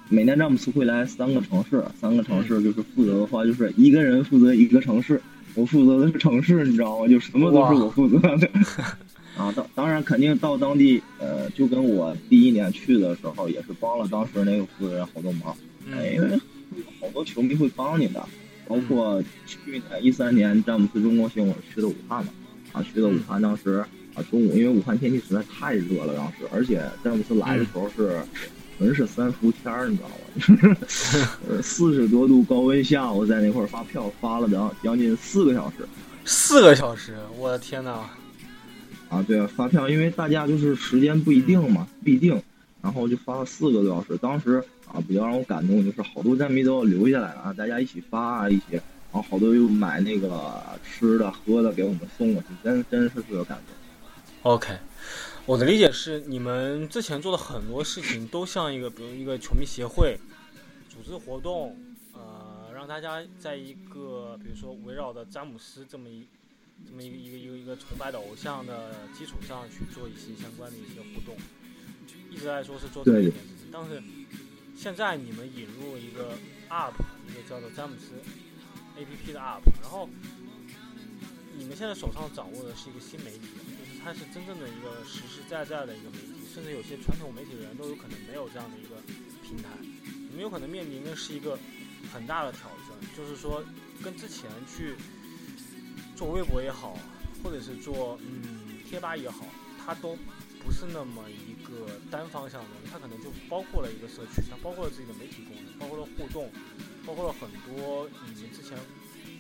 [0.10, 5.22] 每年詹姆斯会来三个城市，三个城市就是负责的话，就是一个人负责一个城市，
[5.56, 7.08] 我负责的是城市，你知道吗？
[7.08, 8.50] 就什么都是我负责的。
[9.38, 15.56] 啊，当当然肯定到当地，呃，就跟我第一年去的时候也是帮了当时那个负责人好多忙，
[16.14, 16.38] 因为
[17.00, 18.24] 好多球迷会帮你的，
[18.68, 22.32] 包括去年一三年詹姆斯中国行，我去的武汉嘛，
[22.74, 23.84] 啊，去的武汉当时
[24.14, 28.22] 啊中午，因为武汉天气实在太热了当时，而且詹姆斯来的时候是
[28.78, 30.76] 纯是三伏天儿，你知道吗？
[31.48, 35.78] 就 是四十多度高温下，我在那块儿发票发了将将近四个小时，
[36.26, 38.10] 四个小时，我的天呐！
[39.10, 42.42] 啊，对啊，发票，因为大家就是时间不一定嘛，不一定，
[42.82, 44.18] 然后就发了四个多小时。
[44.18, 53.76] 当时啊，比较让我感动就是好多战迷都要留下来了啊，大家一起发啊，一起，然后好多又买那个吃的喝的给我们送过去，真真是特别感动。
[54.44, 54.78] OK，
[55.46, 60.18] 我的理解是，你们之前做的很多事情都像一个，比如一个球迷协会，
[60.90, 61.78] 组织活动，
[62.14, 66.28] 呃，让大家在一个，比如说围绕着詹姆斯这么一。
[66.84, 71.38] 这么一个一个一个一个崇拜的偶像的基础上去做一些相关的一些互动，
[72.28, 73.70] 一直来说是做这件事情。
[73.72, 74.02] 但是
[74.76, 76.34] 现在你们引入一个
[76.72, 76.94] UP，
[77.30, 78.16] 一个叫做詹姆斯
[78.98, 80.10] APP 的 UP，然后
[81.56, 83.42] 你们现在手上掌握的是一个新媒体，
[83.78, 88.96] 就是它是真正的一个实实在在的一个媒体，甚至有些传统媒体的人都有可能没有这样的一个
[89.44, 89.70] 平台。
[90.30, 91.58] 你们有可能面临的是一个
[92.12, 93.64] 很大的挑战，就是说
[94.04, 94.96] 跟之前去。
[96.16, 97.00] 做微博也好，
[97.44, 99.44] 或者是做嗯贴吧也好，
[99.84, 100.16] 它都
[100.64, 106.52] 不是那么一个单方向的东西，它可能就包括了一个社区，它包括了自己的媒体功能，包括了互动，
[107.08, 108.78] 包括了很多你们之前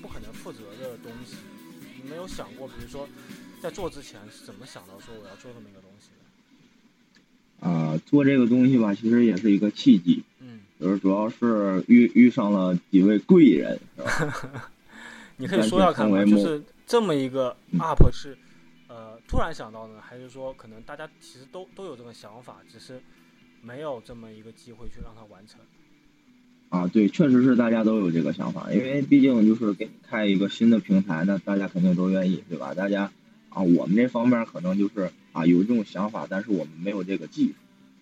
[0.01, 1.35] 不可能负责的东西。
[2.01, 3.07] 你没有想过，比如说
[3.61, 6.09] 在做之前是怎么想到说我要做这么一个东西
[7.61, 7.67] 的？
[7.69, 14.71] 啊，做这个东西吧，其实也是一个契机，嗯，就是主要是遇遇上了几位贵人，是吧？
[15.37, 16.25] 你可以说下看吗？
[16.25, 18.35] 就是这么一个 UP 是，
[18.87, 22.99] 呃，突然想到呢，还是说可能大家其实都都有这个想法，只是
[23.61, 25.59] 没有这么一个机会去让它完成。
[26.69, 32.73] 啊，对，确实是大家都有这个想法，因为毕竟就是给你开一个新的平台，那大家肯定都愿意，对吧？
[32.73, 33.11] 大家
[33.51, 37.53] 啊，我们这方面可能就是啊有这种想法，但是我们没有这个技术。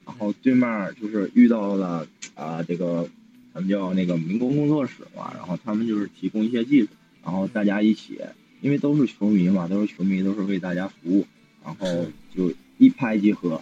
[0.05, 3.07] 然后对面就是遇到了啊这个
[3.53, 6.87] 咱们叫那个民工工作室嘛，然后他们就是提供一些技术。
[7.21, 8.19] 然后大家一起，
[8.61, 11.27] 因为都是球迷嘛，都是球迷，都是为大家服务，
[11.63, 13.61] 然后就一拍即合，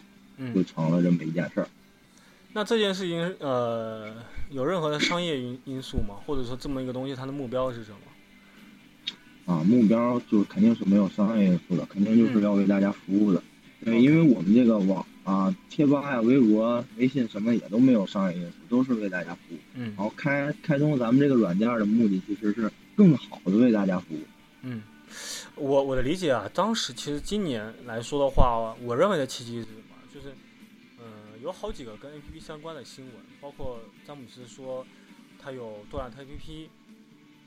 [0.54, 1.68] 就成了这么一件事儿。
[2.54, 4.14] 那这件事情，呃，
[4.52, 6.16] 有任何的商业因因素吗？
[6.26, 7.98] 或者说这么一个东西，它的目标是什么？
[9.48, 13.42] 啊，目标就肯定是没有商业因素的，肯定就是要为大家服务的。
[13.84, 19.58] 对，因为我们这个网啊，贴吧呀、微博、微信什么也都没有商业因素，都是为大家服务。
[19.74, 19.94] 嗯。
[19.98, 22.72] 然后开开通咱们这个软件的目的，其实是。
[22.98, 24.22] 更好的为大家服务。
[24.64, 24.82] 嗯，
[25.54, 29.96] 我我的理解啊，当时其实今年来说的话，我认为的契机是什么？
[30.12, 30.34] 就是，
[30.98, 31.06] 嗯，
[31.44, 34.84] 有好几个跟 A P P 相关的新闻，包括詹姆斯说
[35.40, 36.70] 他有杜兰特 A P P，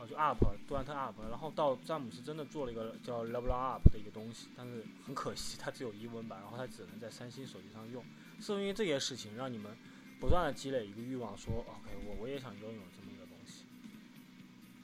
[0.00, 8.02] 啊，就 Up 杜兰特 Up，然后到詹姆斯真的做了一个叫 LeBron Up 的一个东西，但是很可惜，它只有英文版，然后它只能在三星手机上用。
[8.40, 9.70] 是因为这件事情让你们
[10.18, 13.64] 不断的积累一个欲望，说 OK，我我也想拥有这么一个东西。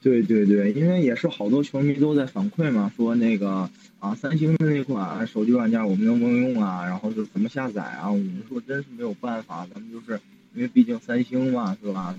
[0.03, 6.85] 对对对，因为也是好多球迷都在反馈嘛，说那个啊，三星的那款手机软件我们能不能用啊？
[6.85, 8.11] 然后就怎么下载啊？
[8.11, 10.21] 我们说真是没有办法，咱们就是
[10.55, 12.15] 因为毕竟三星嘛，是吧？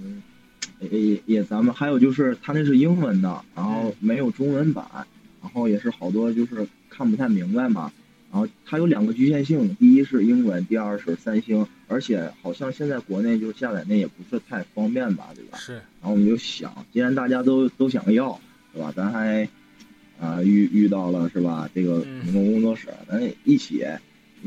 [0.79, 4.85] 也也，咱们还有就是它那是英文的，然后没有中文版，
[5.41, 7.91] 然后也是好多就是看不太明白嘛。
[8.29, 15.57] 然后它有两个局限性，第一是英文，第二是三星，而且好像现在国内就下载那也不是太方便吧，对吧？
[15.57, 15.73] 是。
[15.73, 18.39] 然后我们就想，既然大家都都想要，
[18.73, 18.91] 是吧？
[18.93, 19.47] 咱还
[20.19, 21.69] 啊遇遇到了是吧？
[21.73, 23.85] 这个民工工作室，咱一起，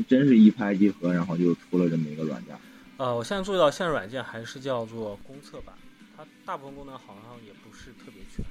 [0.07, 2.55] 真是一拍即合，然后就出了这么一个软件。
[2.97, 5.73] 呃，我现在注意到，现在软件还是叫做公测版，
[6.21, 8.45] 它大部分功能好像也不是特别全。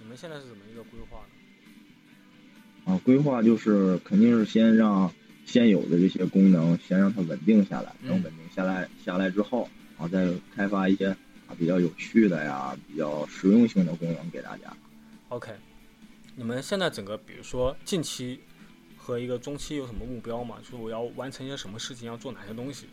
[0.00, 2.92] 你们现在是怎么一个规划呢？
[2.92, 5.12] 啊，规划就是肯定是先让
[5.44, 11.08] 现有的这些功能先让它稳定下来，嗯等稳定下来下来之后，然后再开发一些
[11.46, 14.74] 啊比较有趣的呀、比较实用性的功能给大家。
[15.28, 15.52] OK，
[16.34, 18.40] 你们现在整个比如说近期
[18.96, 20.56] 和一个中期有什么目标吗？
[20.62, 22.86] 就是我要完成一些什么事情，要做哪些东西？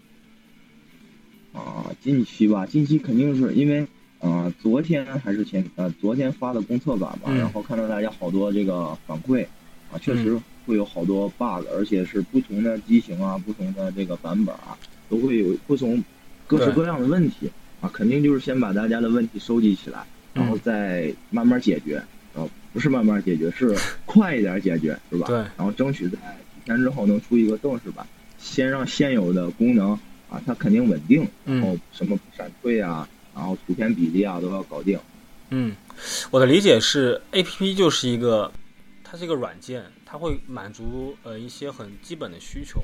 [1.53, 3.87] 啊，近期吧，近期肯定是因为，
[4.19, 9.45] 呃，昨天还是前呃昨天发的公测版吧，嗯然后看到大家好多这个反馈，
[9.91, 14.77] 啊，确实会有好多 bug，、而且是不同的机型啊，不同的这个版本啊，
[15.09, 16.03] 都会有不同
[16.47, 17.49] 各式各样的问题
[17.81, 21.97] 啊，肯定就是先把大家的问题收集起来，然后嗯再慢慢解决，
[22.35, 23.73] 啊，不是慢慢解决，是
[24.05, 25.27] 快一点解决，是吧？
[25.27, 28.05] 对，然后争取在几天之后能出一个正式版，
[28.37, 29.91] 先让现有的功能
[30.29, 34.99] 啊，它肯定稳定，然后嗯什么不闪退啊，然后图片比例啊都要搞定。
[35.49, 35.75] 嗯，
[36.29, 38.51] 我的理解是，APP 就是一个，
[39.03, 42.81] 它是一个软件，它会满足呃一些很基本的需求，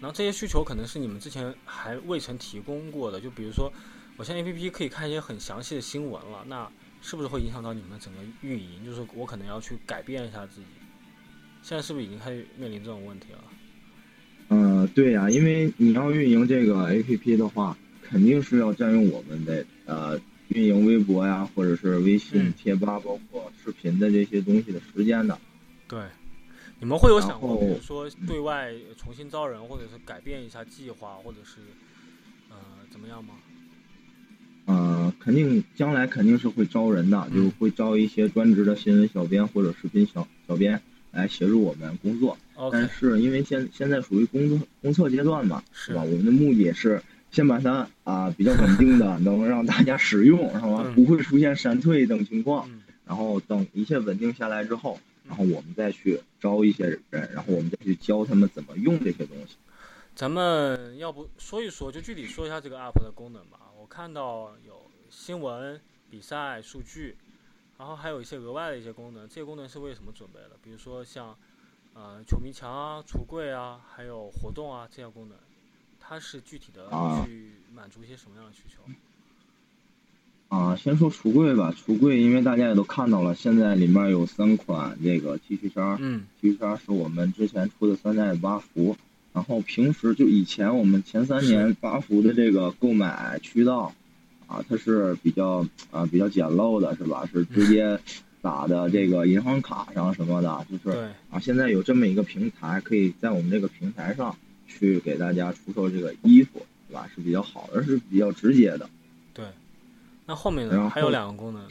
[0.00, 3.72] 然后这些需求可能是你们之前还未曾提供过的，就比如说，
[4.16, 8.84] 我现在 APP 可以看一些很详细的新闻了，那是不是会影响到你们整个运营？
[8.84, 10.66] 就是我可能要去改变一下自己，
[11.62, 13.38] 现在是不是已经开始面临这种问题了？
[14.48, 17.76] 嗯、对呀、因为你要运营这个 APP 的话，
[18.08, 25.36] 肯定是要占用我们的呃运营微博呀，或者是微信嗯贴吧，包括视频的这些东西的时间的。
[25.88, 26.00] 对，
[26.78, 31.60] 你们会有想过，比如说对外重新招人，或者是改变一下计划，或者是
[32.48, 32.56] 呃
[32.90, 33.34] 怎么样吗？
[34.66, 40.80] 呃，肯定将来肯定是会招人的，嗯就是会招一些专职的新闻小编或者视频小小编
[41.12, 42.36] 来协助我们工作。
[42.72, 46.02] 但是因为现现在属于公测公测阶段嘛，是吧？
[46.02, 47.00] 我们的目的也是
[47.36, 50.94] 先把它啊、比较稳定的 能让大家使用，是吧嗯？
[50.94, 52.66] 不会出现闪退等情况。
[52.70, 59.54] 嗯然后等一切稳定下来之后，然后我们再去招一些人，然后我们再去教他们怎么用这些东西。
[60.16, 63.60] 咱们要不说一说，就具体说一下这个 app 的功能吧。
[63.80, 67.14] 我看到有新闻、比赛、数据，
[67.78, 69.28] 然后还有一些额外的一些功能。
[69.28, 70.56] 这些功能是为什么准备的？
[70.60, 71.36] 比如说像
[71.94, 75.38] 呃球迷墙啊、橱柜啊，还有活动啊这些功能，
[76.06, 77.24] 它是具体的啊。
[77.26, 78.82] 去满足一些什么样的需求？
[80.48, 88.96] 啊，先说橱柜吧，橱柜因为大家也都看到了，现在里面有三款这个 T 恤衫嗯，T 恤衫是我们之前出的三代八伏，
[89.32, 93.92] 然后平时就以前我们前三年八伏的这个购买渠道，
[94.46, 97.26] 啊，它是比较啊比较简陋的，是吧？
[97.26, 97.98] 是直接
[98.40, 104.36] 打的这个银行卡上什么的，就是对，啊，现在有这么一个平台，可以在我们这个平台上
[104.78, 107.08] 去给大家出售这个衣服，对吧？
[107.14, 108.88] 是比较好的，是比较直接的。
[109.32, 109.44] 对。
[110.26, 110.90] 那后面呢？
[110.90, 111.62] 还有两个功能。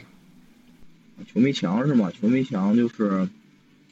[1.27, 2.11] 球迷墙是吗？
[2.11, 3.27] 球迷墙就是，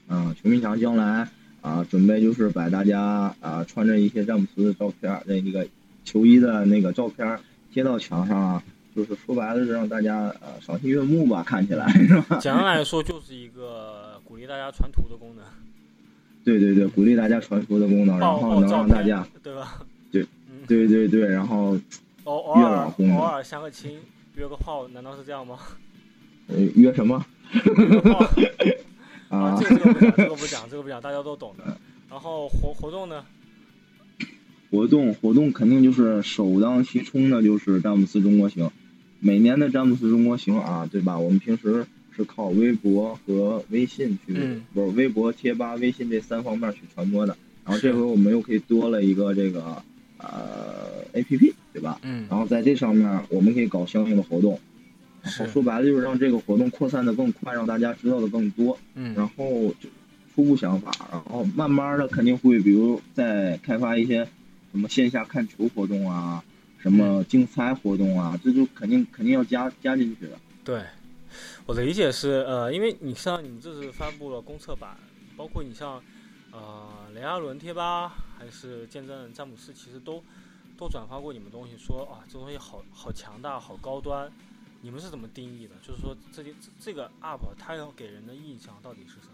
[0.08, 1.28] 嗯、球迷墙将来
[1.62, 5.66] 啊、准备就是把大家啊、穿着一些詹姆斯的照片儿，那那个
[6.04, 7.40] 球衣的那个照片
[7.72, 12.38] 贴到墙上啊，就是说白了是让大家呃赏心悦目吧，看起来是吧？
[12.40, 15.46] 简单来说，就是一个鼓励大家传图的功能，
[16.44, 19.82] 对对对，鼓励大家传输的功能，然后能让大家，对吧？
[20.12, 21.80] 对嗯，对对对，然后
[22.26, 23.98] 偶尔偶尔相个亲，
[24.36, 25.60] 约个炮，难道是这样吗？
[26.48, 27.16] 呃约什么
[29.30, 29.58] 啊，啊？
[29.62, 31.78] 这个这个不讲，这个不讲，这个不讲，大家都懂的。
[32.10, 33.24] 然后活活动呢？
[34.70, 38.70] 活动活动肯定就是首当其冲的，就是詹姆斯中国行。
[39.20, 41.18] 每年的詹姆斯中国行啊，对吧？
[41.18, 47.36] 我们平时是靠微博和微信去，嗯不是微博、贴吧、微信这三方面去传播的。
[47.66, 49.82] 然后这回我们又可以多了一个这个
[50.18, 52.00] 呃 A P P，对吧？
[52.04, 54.60] 嗯然后在这上面我们可以搞相应的活动。
[55.22, 58.78] 然后是说白了就是让这个活动扩散的更快，让大家知道的更多。
[58.94, 59.88] 然嗯后就
[60.36, 64.28] 初步想法，然后慢慢的肯定会，比如再开发一些
[64.72, 66.44] 什么线下看球活动啊，
[66.80, 70.32] 什么竞猜活动啊，这就肯定肯定要加加进去的。
[70.66, 70.82] 对，
[71.66, 74.98] 我的理解是，呃，因为你像你们这次发布了公测版，
[75.38, 76.04] 包括你像
[76.52, 80.22] 呃雷阿伦贴吧，还是见证詹姆斯，其实都
[80.78, 84.30] 都转发过你们东西，说啊这东西好好强大，好高端。
[84.82, 85.72] 你们是怎么定义的？
[85.82, 89.30] 就是说这这这个 UP 它要给人的印象到底是什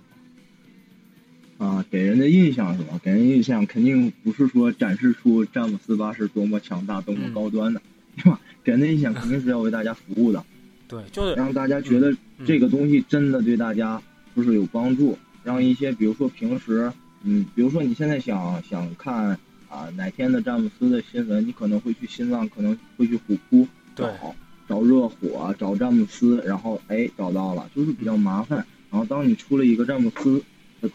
[1.58, 1.66] 么？
[1.66, 3.00] 啊，给人的印象是吧？
[3.04, 7.82] 给人印象肯定不是说展示出詹姆斯巴是多么强大、多么嗯高端的，
[8.18, 8.40] 对吧？
[8.64, 10.46] 给人的印象肯定是要为大家服务的，
[10.90, 14.02] 对，就是让大家觉得嗯这个东西真的对大家
[14.36, 16.92] 就是有帮助，让一些比如说平时，
[17.24, 19.38] 嗯，比如说你现在想想看
[19.70, 24.36] 啊哪天的詹姆斯的新闻，你可能会去新浪，可能会去虎扑对找
[24.68, 28.66] 找热火，找詹姆斯，然后哎找到了，就是比较麻烦。
[28.90, 30.42] 然后当你出了一个詹姆斯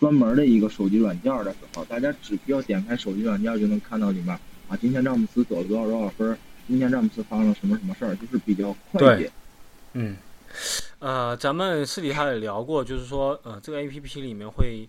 [0.01, 4.37] 专门的一个手机软件的时候，大家只需要点开手机软件就能看到里面
[4.69, 6.37] 啊，今天詹姆斯得了多少多少分，
[6.67, 9.31] 今天詹姆斯发生了什么什么事儿，就是比较快捷。
[9.95, 10.17] 嗯，
[10.99, 14.89] 呃，咱们私底下也聊过，就是说，呃，这个 A P P 里面会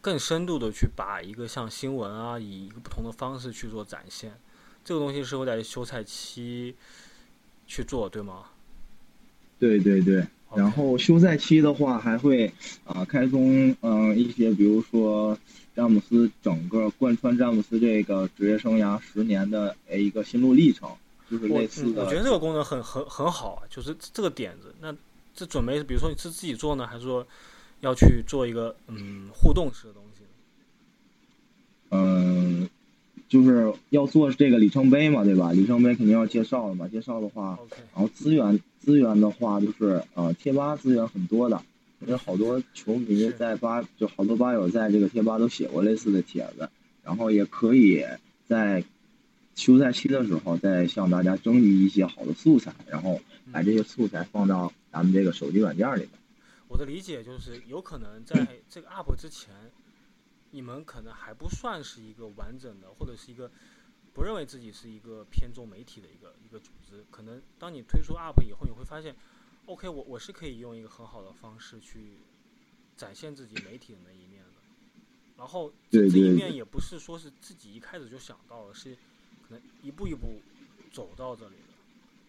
[0.00, 4.32] 更深度的去把一个像新闻啊，以一个不同的方式去做展现。
[4.84, 6.74] 这个东西是会在休赛期
[7.66, 8.44] 去做，对吗？
[9.58, 10.26] 对对对。
[10.54, 12.50] 然后休赛期的话，还会
[12.84, 15.36] 啊开通嗯一些，比如说
[15.74, 20.88] 詹姆斯整个贯穿詹姆斯这个职业生涯十年的一个心路历程，
[21.30, 22.04] 就是类似的。
[22.04, 24.74] 我觉得这个功能很很很好啊，就是这个点子。
[24.80, 24.94] 那
[25.34, 27.26] 这准备，比如说你是自己做呢，还是说
[27.80, 30.22] 要去做一个嗯互动式的东西？
[31.90, 32.68] 嗯。
[33.28, 35.50] 就是要做这个里程碑嘛，对吧？
[35.50, 36.86] 里程碑肯定要介绍的嘛。
[36.86, 37.58] 介绍的话，
[37.92, 41.60] 然后资源资源的话，就是呃，贴吧资源很多的，
[42.02, 46.70] 因为好多球迷在吧，就好多吧友在这个贴吧都写过类似的帖子。
[47.02, 48.04] 然后也可以
[48.46, 48.84] 在
[49.56, 56.10] 休赛期的时候再向大家征集一些好的素材，然后把这些素材放到咱们这个手机软件里面。
[56.68, 59.52] 我的理解就是，有可能在 这个 UP 之前。
[60.52, 63.50] 你们可能还不算是一个完整的，或者是一个
[64.14, 67.04] 不认为自己是一个偏重媒体的一个一个组织。
[67.10, 69.14] 可能当你推出 UP 以后，你会发现
[69.66, 72.20] ，OK，我我是可以用一个很好的方式去
[72.96, 74.62] 展现自己媒体的那一面的。
[75.36, 78.96] 然后这一面也不是说是自己一开始就想到了，是
[79.48, 80.40] 可能一步一步
[80.92, 81.56] 走到这里的。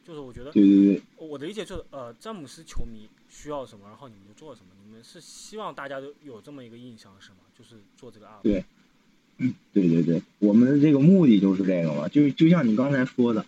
[0.05, 4.67] 就是我觉得，对对对我的理解就是，呃，詹姆斯球迷需要什么，然后你们就做什么。
[4.85, 7.39] 你们是希望大家都有这么一个印象，是吗？
[7.59, 8.63] 就是做这个 UP，对，
[9.73, 13.45] 对对对，我们的这个目的就是这个嘛，就就像你刚才说的，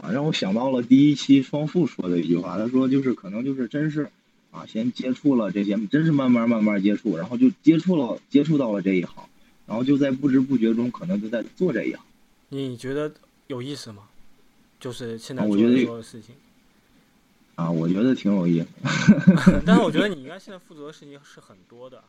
[0.00, 4.08] 啊，让我想到了第一期双富说的一句话，他说就是可能就是真是，
[4.52, 9.28] 啊，先接触了这些，真是慢慢慢慢接触，然后就接触了接触到了这一行，
[9.66, 12.04] 然后就在不知不觉中可能就在做这一行。
[12.48, 13.12] 你觉得
[13.46, 14.08] 有意思吗？
[14.78, 16.34] 就是现在做的所有事情。
[17.54, 18.68] 啊，我觉得挺有意思。
[19.64, 22.04] 但是我觉得你应该现在负责的事情是很多的。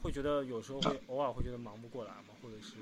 [0.00, 2.34] 会觉得有时候会偶尔会觉得忙不过来嘛？
[2.42, 2.72] 或者是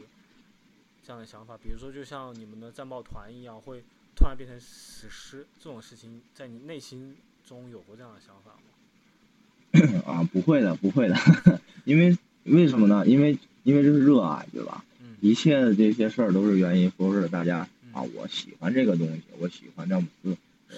[1.05, 1.55] 这样的想法？
[1.63, 3.83] 比如说，就像你们的战报团一样，会
[4.17, 7.15] 突然变成史诗这种事情，在你内心
[7.45, 10.03] 中有过这样的想法吗？
[10.07, 11.17] 啊，不会的，不会的，
[11.85, 13.07] 因为为什么呢？
[13.07, 14.83] 因为因为这是热爱，对吧？
[15.21, 15.29] 嗯。
[15.29, 20.37] 一切的这些事儿都是原因，都是大家啊，我喜欢这个东西，我喜欢詹姆斯，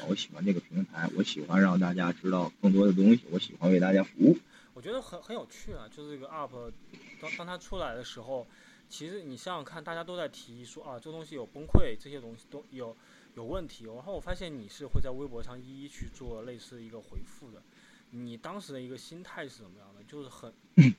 [0.09, 4.37] 我喜欢这个平台，我喜欢让大家知道更多的东西，我喜欢为大家服务。
[4.75, 6.73] 我觉得很很有趣啊，就是这个 UP，
[7.21, 8.47] 当当它出来的时候，
[8.89, 12.97] 其实你想想看，大家都在提说啊，这个东西有崩溃，这些东西都有
[13.37, 13.85] 有问题。
[13.85, 17.63] 然后我发现你是会在微博上一一去做类似一个回复的。
[18.15, 20.03] 你当时的一个心态是怎么样的？
[20.07, 20.53] 就是很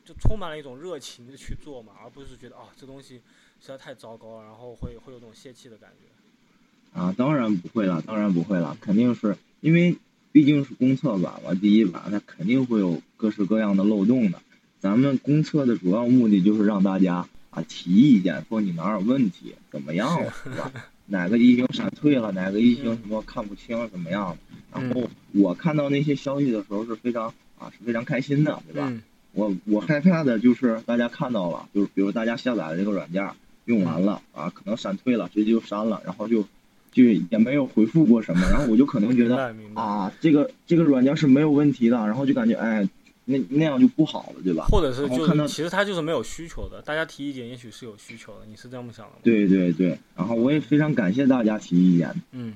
[0.04, 3.16] 就充满了一种热情的去做嘛，而不是觉得啊这东西
[3.62, 7.00] 实在太糟糕了，然后会会有种泄气的感觉。
[7.00, 9.98] 啊，当然不会了，当然不会了，肯定是因为。
[10.34, 14.42] 毕竟是公测版嘛，第一版它肯定会有各式各样的漏洞的。
[14.80, 20.72] 咱们公测的主要目的就是让大家啊提意见，说你哪有问题，怎么样了，是吧？
[21.06, 24.38] 哪个异形闪退了，哪个异形什么看不清，怎么样？
[24.74, 28.92] 然后我看到那些消息的时候是非常啊是非常开心的，对吧？
[29.34, 33.28] 我我害怕的就是大家看到了，就是比如大家下载了这个软件，
[33.66, 36.46] 用完了啊，可能闪退了，直接就删了，然后就。
[36.94, 42.88] 就也没有回复过什么，然后我就可能觉得啊，这个这个软件是没有问题的，然后就感觉哎，
[43.26, 44.66] 那那样就不好了，对吧？
[44.70, 49.18] 或者是就其实他就是没有需求的，大家提意见也许是有需求的，你是这么想的吗？
[49.24, 52.14] 对对对，然后我也非常感谢大家提意见。
[52.32, 52.56] 嗯，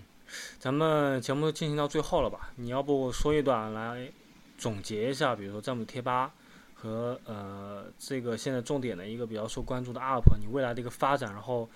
[0.59, 2.51] 咱们节目进行到最后了吧？
[2.57, 4.11] 你要不说一段来
[4.57, 6.33] 总结一下，比如说詹姆贴吧
[6.73, 11.69] 和呃这个现在重点的一个比较受关注的 UP，你未来的一个发展，然后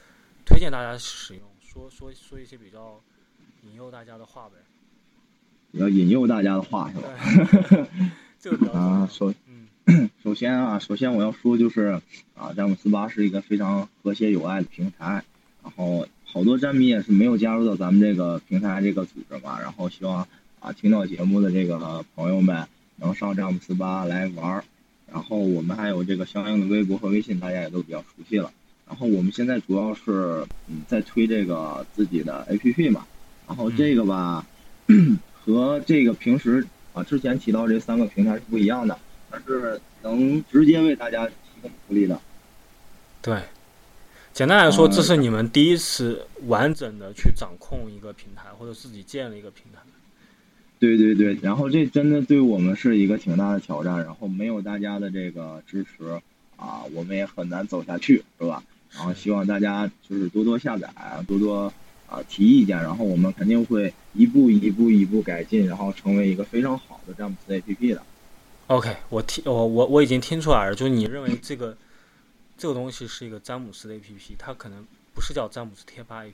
[0.45, 1.43] 推荐大家使用。
[1.61, 2.99] 说说说一些比较
[3.63, 4.55] 引诱大家的话呗，
[5.71, 7.87] 要引诱大家的话是吧？
[8.41, 9.31] 这个啊，首
[10.23, 12.01] 首先啊，首先我要说就是
[12.35, 15.23] 啊，詹姆斯吧是一个非常和谐友爱的平台，
[15.63, 20.27] 然后好多詹迷也是没有加入到咱们这个平台这个组织嘛，然后希望
[20.59, 24.63] 啊听到节目的这个朋友们能上詹姆斯吧来玩儿，
[25.11, 28.51] 然后我们还有这个相应的微博和微信，大家也都比较熟悉了。
[28.87, 33.05] 然后我们现在主要是嗯在推这个自己的 APP 嘛，
[33.47, 34.45] 然后这个吧
[35.39, 38.97] 和这个平时啊之前提到这三个平台是不一样的，
[39.29, 42.19] 它是能直接为大家提供福利的。
[43.21, 43.41] 对，
[44.33, 49.79] 简单来说，这是你们第一次完整的去掌控一个平台，或者自己建了一个平台。
[50.79, 56.19] 对对对，然后这真的对我们是一个挺大的挑战，然后没有大家的这个支持
[56.55, 58.63] 啊，我们也很难走下去，是吧？
[58.91, 60.91] 然后希望大家就是多多下载，
[61.27, 61.71] 多多
[62.11, 68.03] 啊提意见，然后我们肯定会一步一步一步改进，然后成为一个非常好的詹姆斯 APP 的。
[68.67, 71.75] OK，我听我我我已经听出来了，就是你认为这个
[72.57, 76.31] 这个东西是一个詹姆斯的 APP，它可能不是叫詹姆斯贴吧 APP。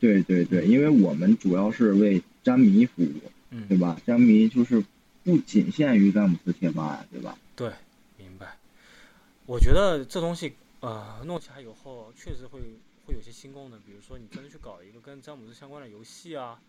[0.00, 3.96] 对对对，因为我们主要是为詹迷服务，嗯，对吧？
[4.04, 4.84] 詹迷就是
[5.22, 7.38] 不仅限于詹姆斯贴吧呀，对吧？
[7.54, 7.70] 对，
[8.16, 8.56] 明白。
[9.46, 12.60] 我觉得这东西呃弄起来以后，确实会
[13.04, 16.60] 会有些新功能，比如说你真的去搞一个跟詹姆斯相关的游戏啊，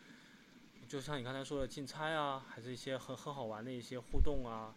[0.87, 4.73] 就像你刚才说的竞猜啊，还是一些很很好玩的一些互动啊，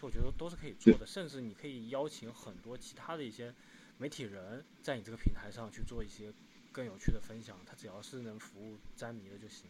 [0.00, 1.06] 我觉得都是可以做的。
[1.06, 3.54] 甚至你可以邀请很多其他的一些
[3.98, 6.32] 媒体人在你这个平台上去做一些。
[6.72, 9.68] 更有趣的分享，他只要是能服务詹迷的就行，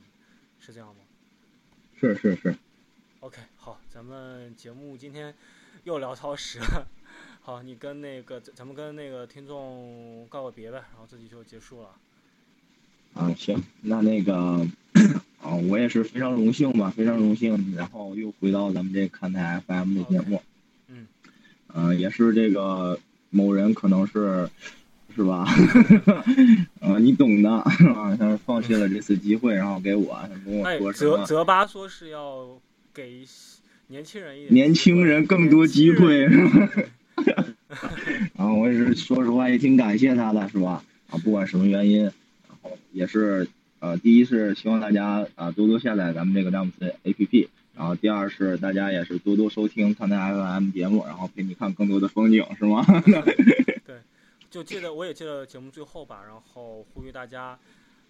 [0.61, 1.01] 是这样吗？
[1.99, 2.55] 是是是。
[3.21, 5.35] OK，好，咱们节目今天
[5.85, 6.87] 又聊超时了。
[7.41, 11.89] 好，你跟那个咱们跟那个听众告个别呗，然后这集就结束了。
[13.15, 14.35] 啊，行，那那个
[15.43, 20.43] 啊，我也是非常荣幸吧，非常荣幸，然后又回到咱们这看台 FM 的节目。
[20.89, 21.07] 嗯。
[21.75, 22.99] 嗯，也是这个
[23.31, 24.49] 某人可能是。
[25.13, 25.45] 是吧？
[26.81, 28.17] 啊，你懂的啊！
[28.17, 31.17] 他放弃了这次机会，然后给我，他跟我说什么？
[31.19, 32.49] 泽泽巴说是要
[32.95, 33.27] 给
[33.89, 36.29] 年轻人一点，年轻人更多机会？
[38.37, 40.85] 然后我也是说实话，也挺感谢他的，是吧？
[41.11, 42.13] 啊，不管什么原因，然
[42.63, 43.49] 后也是
[43.81, 52.85] 呃，第一是希望大家啊多多下载咱们这个詹姆斯 APP，然后第二是大家也是多多收听看台 FM 节目，然后陪你看更多的风景，是吗？
[53.87, 53.99] 对
[54.51, 57.59] 就记得我也记得节目最后吧，然后呼吁大家，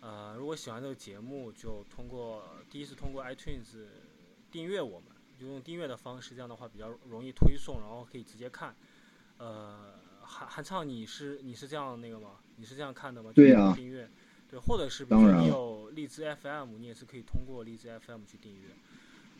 [0.01, 3.85] 呃，如果喜欢这个节目，就通过第一是通过 iTunes
[4.51, 5.09] 订阅我们，
[5.39, 8.75] 就用订阅的方式，这样的话比较容易推送，然后可以直接看。
[9.41, 12.37] 呃，韩韩畅，你是你是这样那个吗？
[12.57, 13.33] 你是这样看的吗？
[13.35, 13.73] 对呀。
[13.75, 14.09] 订阅，
[14.49, 18.69] 对，或者是比如说你有荔枝 FM，你也是可以通过荔枝 FM 去订阅。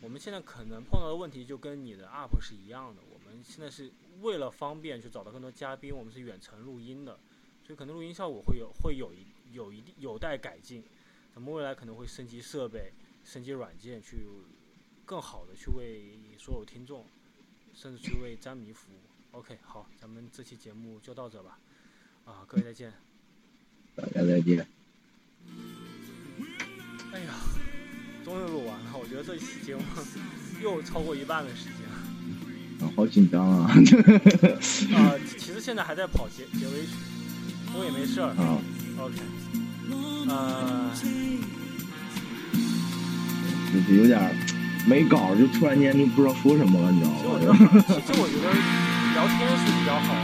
[0.01, 3.91] 我们现在可能碰到的问题就跟你的 UP 是一样的，我们现在是。
[4.21, 7.19] 为了方便去找到更多嘉宾，我们是远程录音的，
[7.65, 10.83] 所以可能录音效果会有会有一有一定有待改进。
[11.33, 12.93] 咱们未来可能会升级设备、
[13.23, 14.27] 升级软件，去
[15.05, 17.03] 更好的去为所有听众，
[17.73, 18.97] 甚至去为詹迷服务。
[19.31, 21.57] OK，好，咱们这期节目就到这吧。
[22.25, 22.91] 啊，各位再见。
[23.95, 24.67] 大家再见。
[27.13, 27.33] 哎呀，
[28.25, 29.81] 终于录完了，我觉得这期节目
[30.61, 31.75] 又超过一半的时间。
[31.87, 33.71] 啊好紧张啊！
[33.71, 36.91] 啊，其实现在还在跑结结尾曲，
[37.67, 38.29] 不过也没事儿。
[38.29, 38.57] 啊
[38.99, 39.15] ，OK，
[40.27, 40.91] 呃，
[43.71, 44.35] 就是有点
[44.87, 47.13] 没稿，就突然间就不知道说什么了，你知道
[47.53, 47.55] 吗？
[47.87, 50.19] 其实我觉得聊天是比较好的，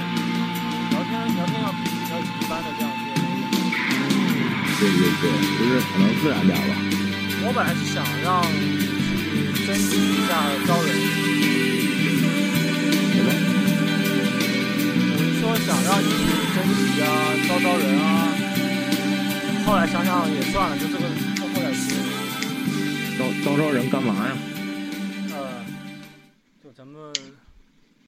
[0.92, 1.78] 聊天聊天要比
[2.10, 2.98] 要一般的这样子。
[4.80, 5.24] 对对对，
[5.58, 6.62] 就是可能自然点吧。
[7.44, 10.30] 我本来是想让去征集一下
[10.66, 10.90] 招人。
[15.14, 17.06] 我是说想让你去征集啊，
[17.48, 18.06] 招招人啊，
[19.66, 21.04] 后来想想也算了，就这个
[21.42, 21.84] 后后来是
[23.18, 24.38] 招招招人干嘛呀？
[25.32, 25.66] 呃，
[26.64, 27.12] 就咱们。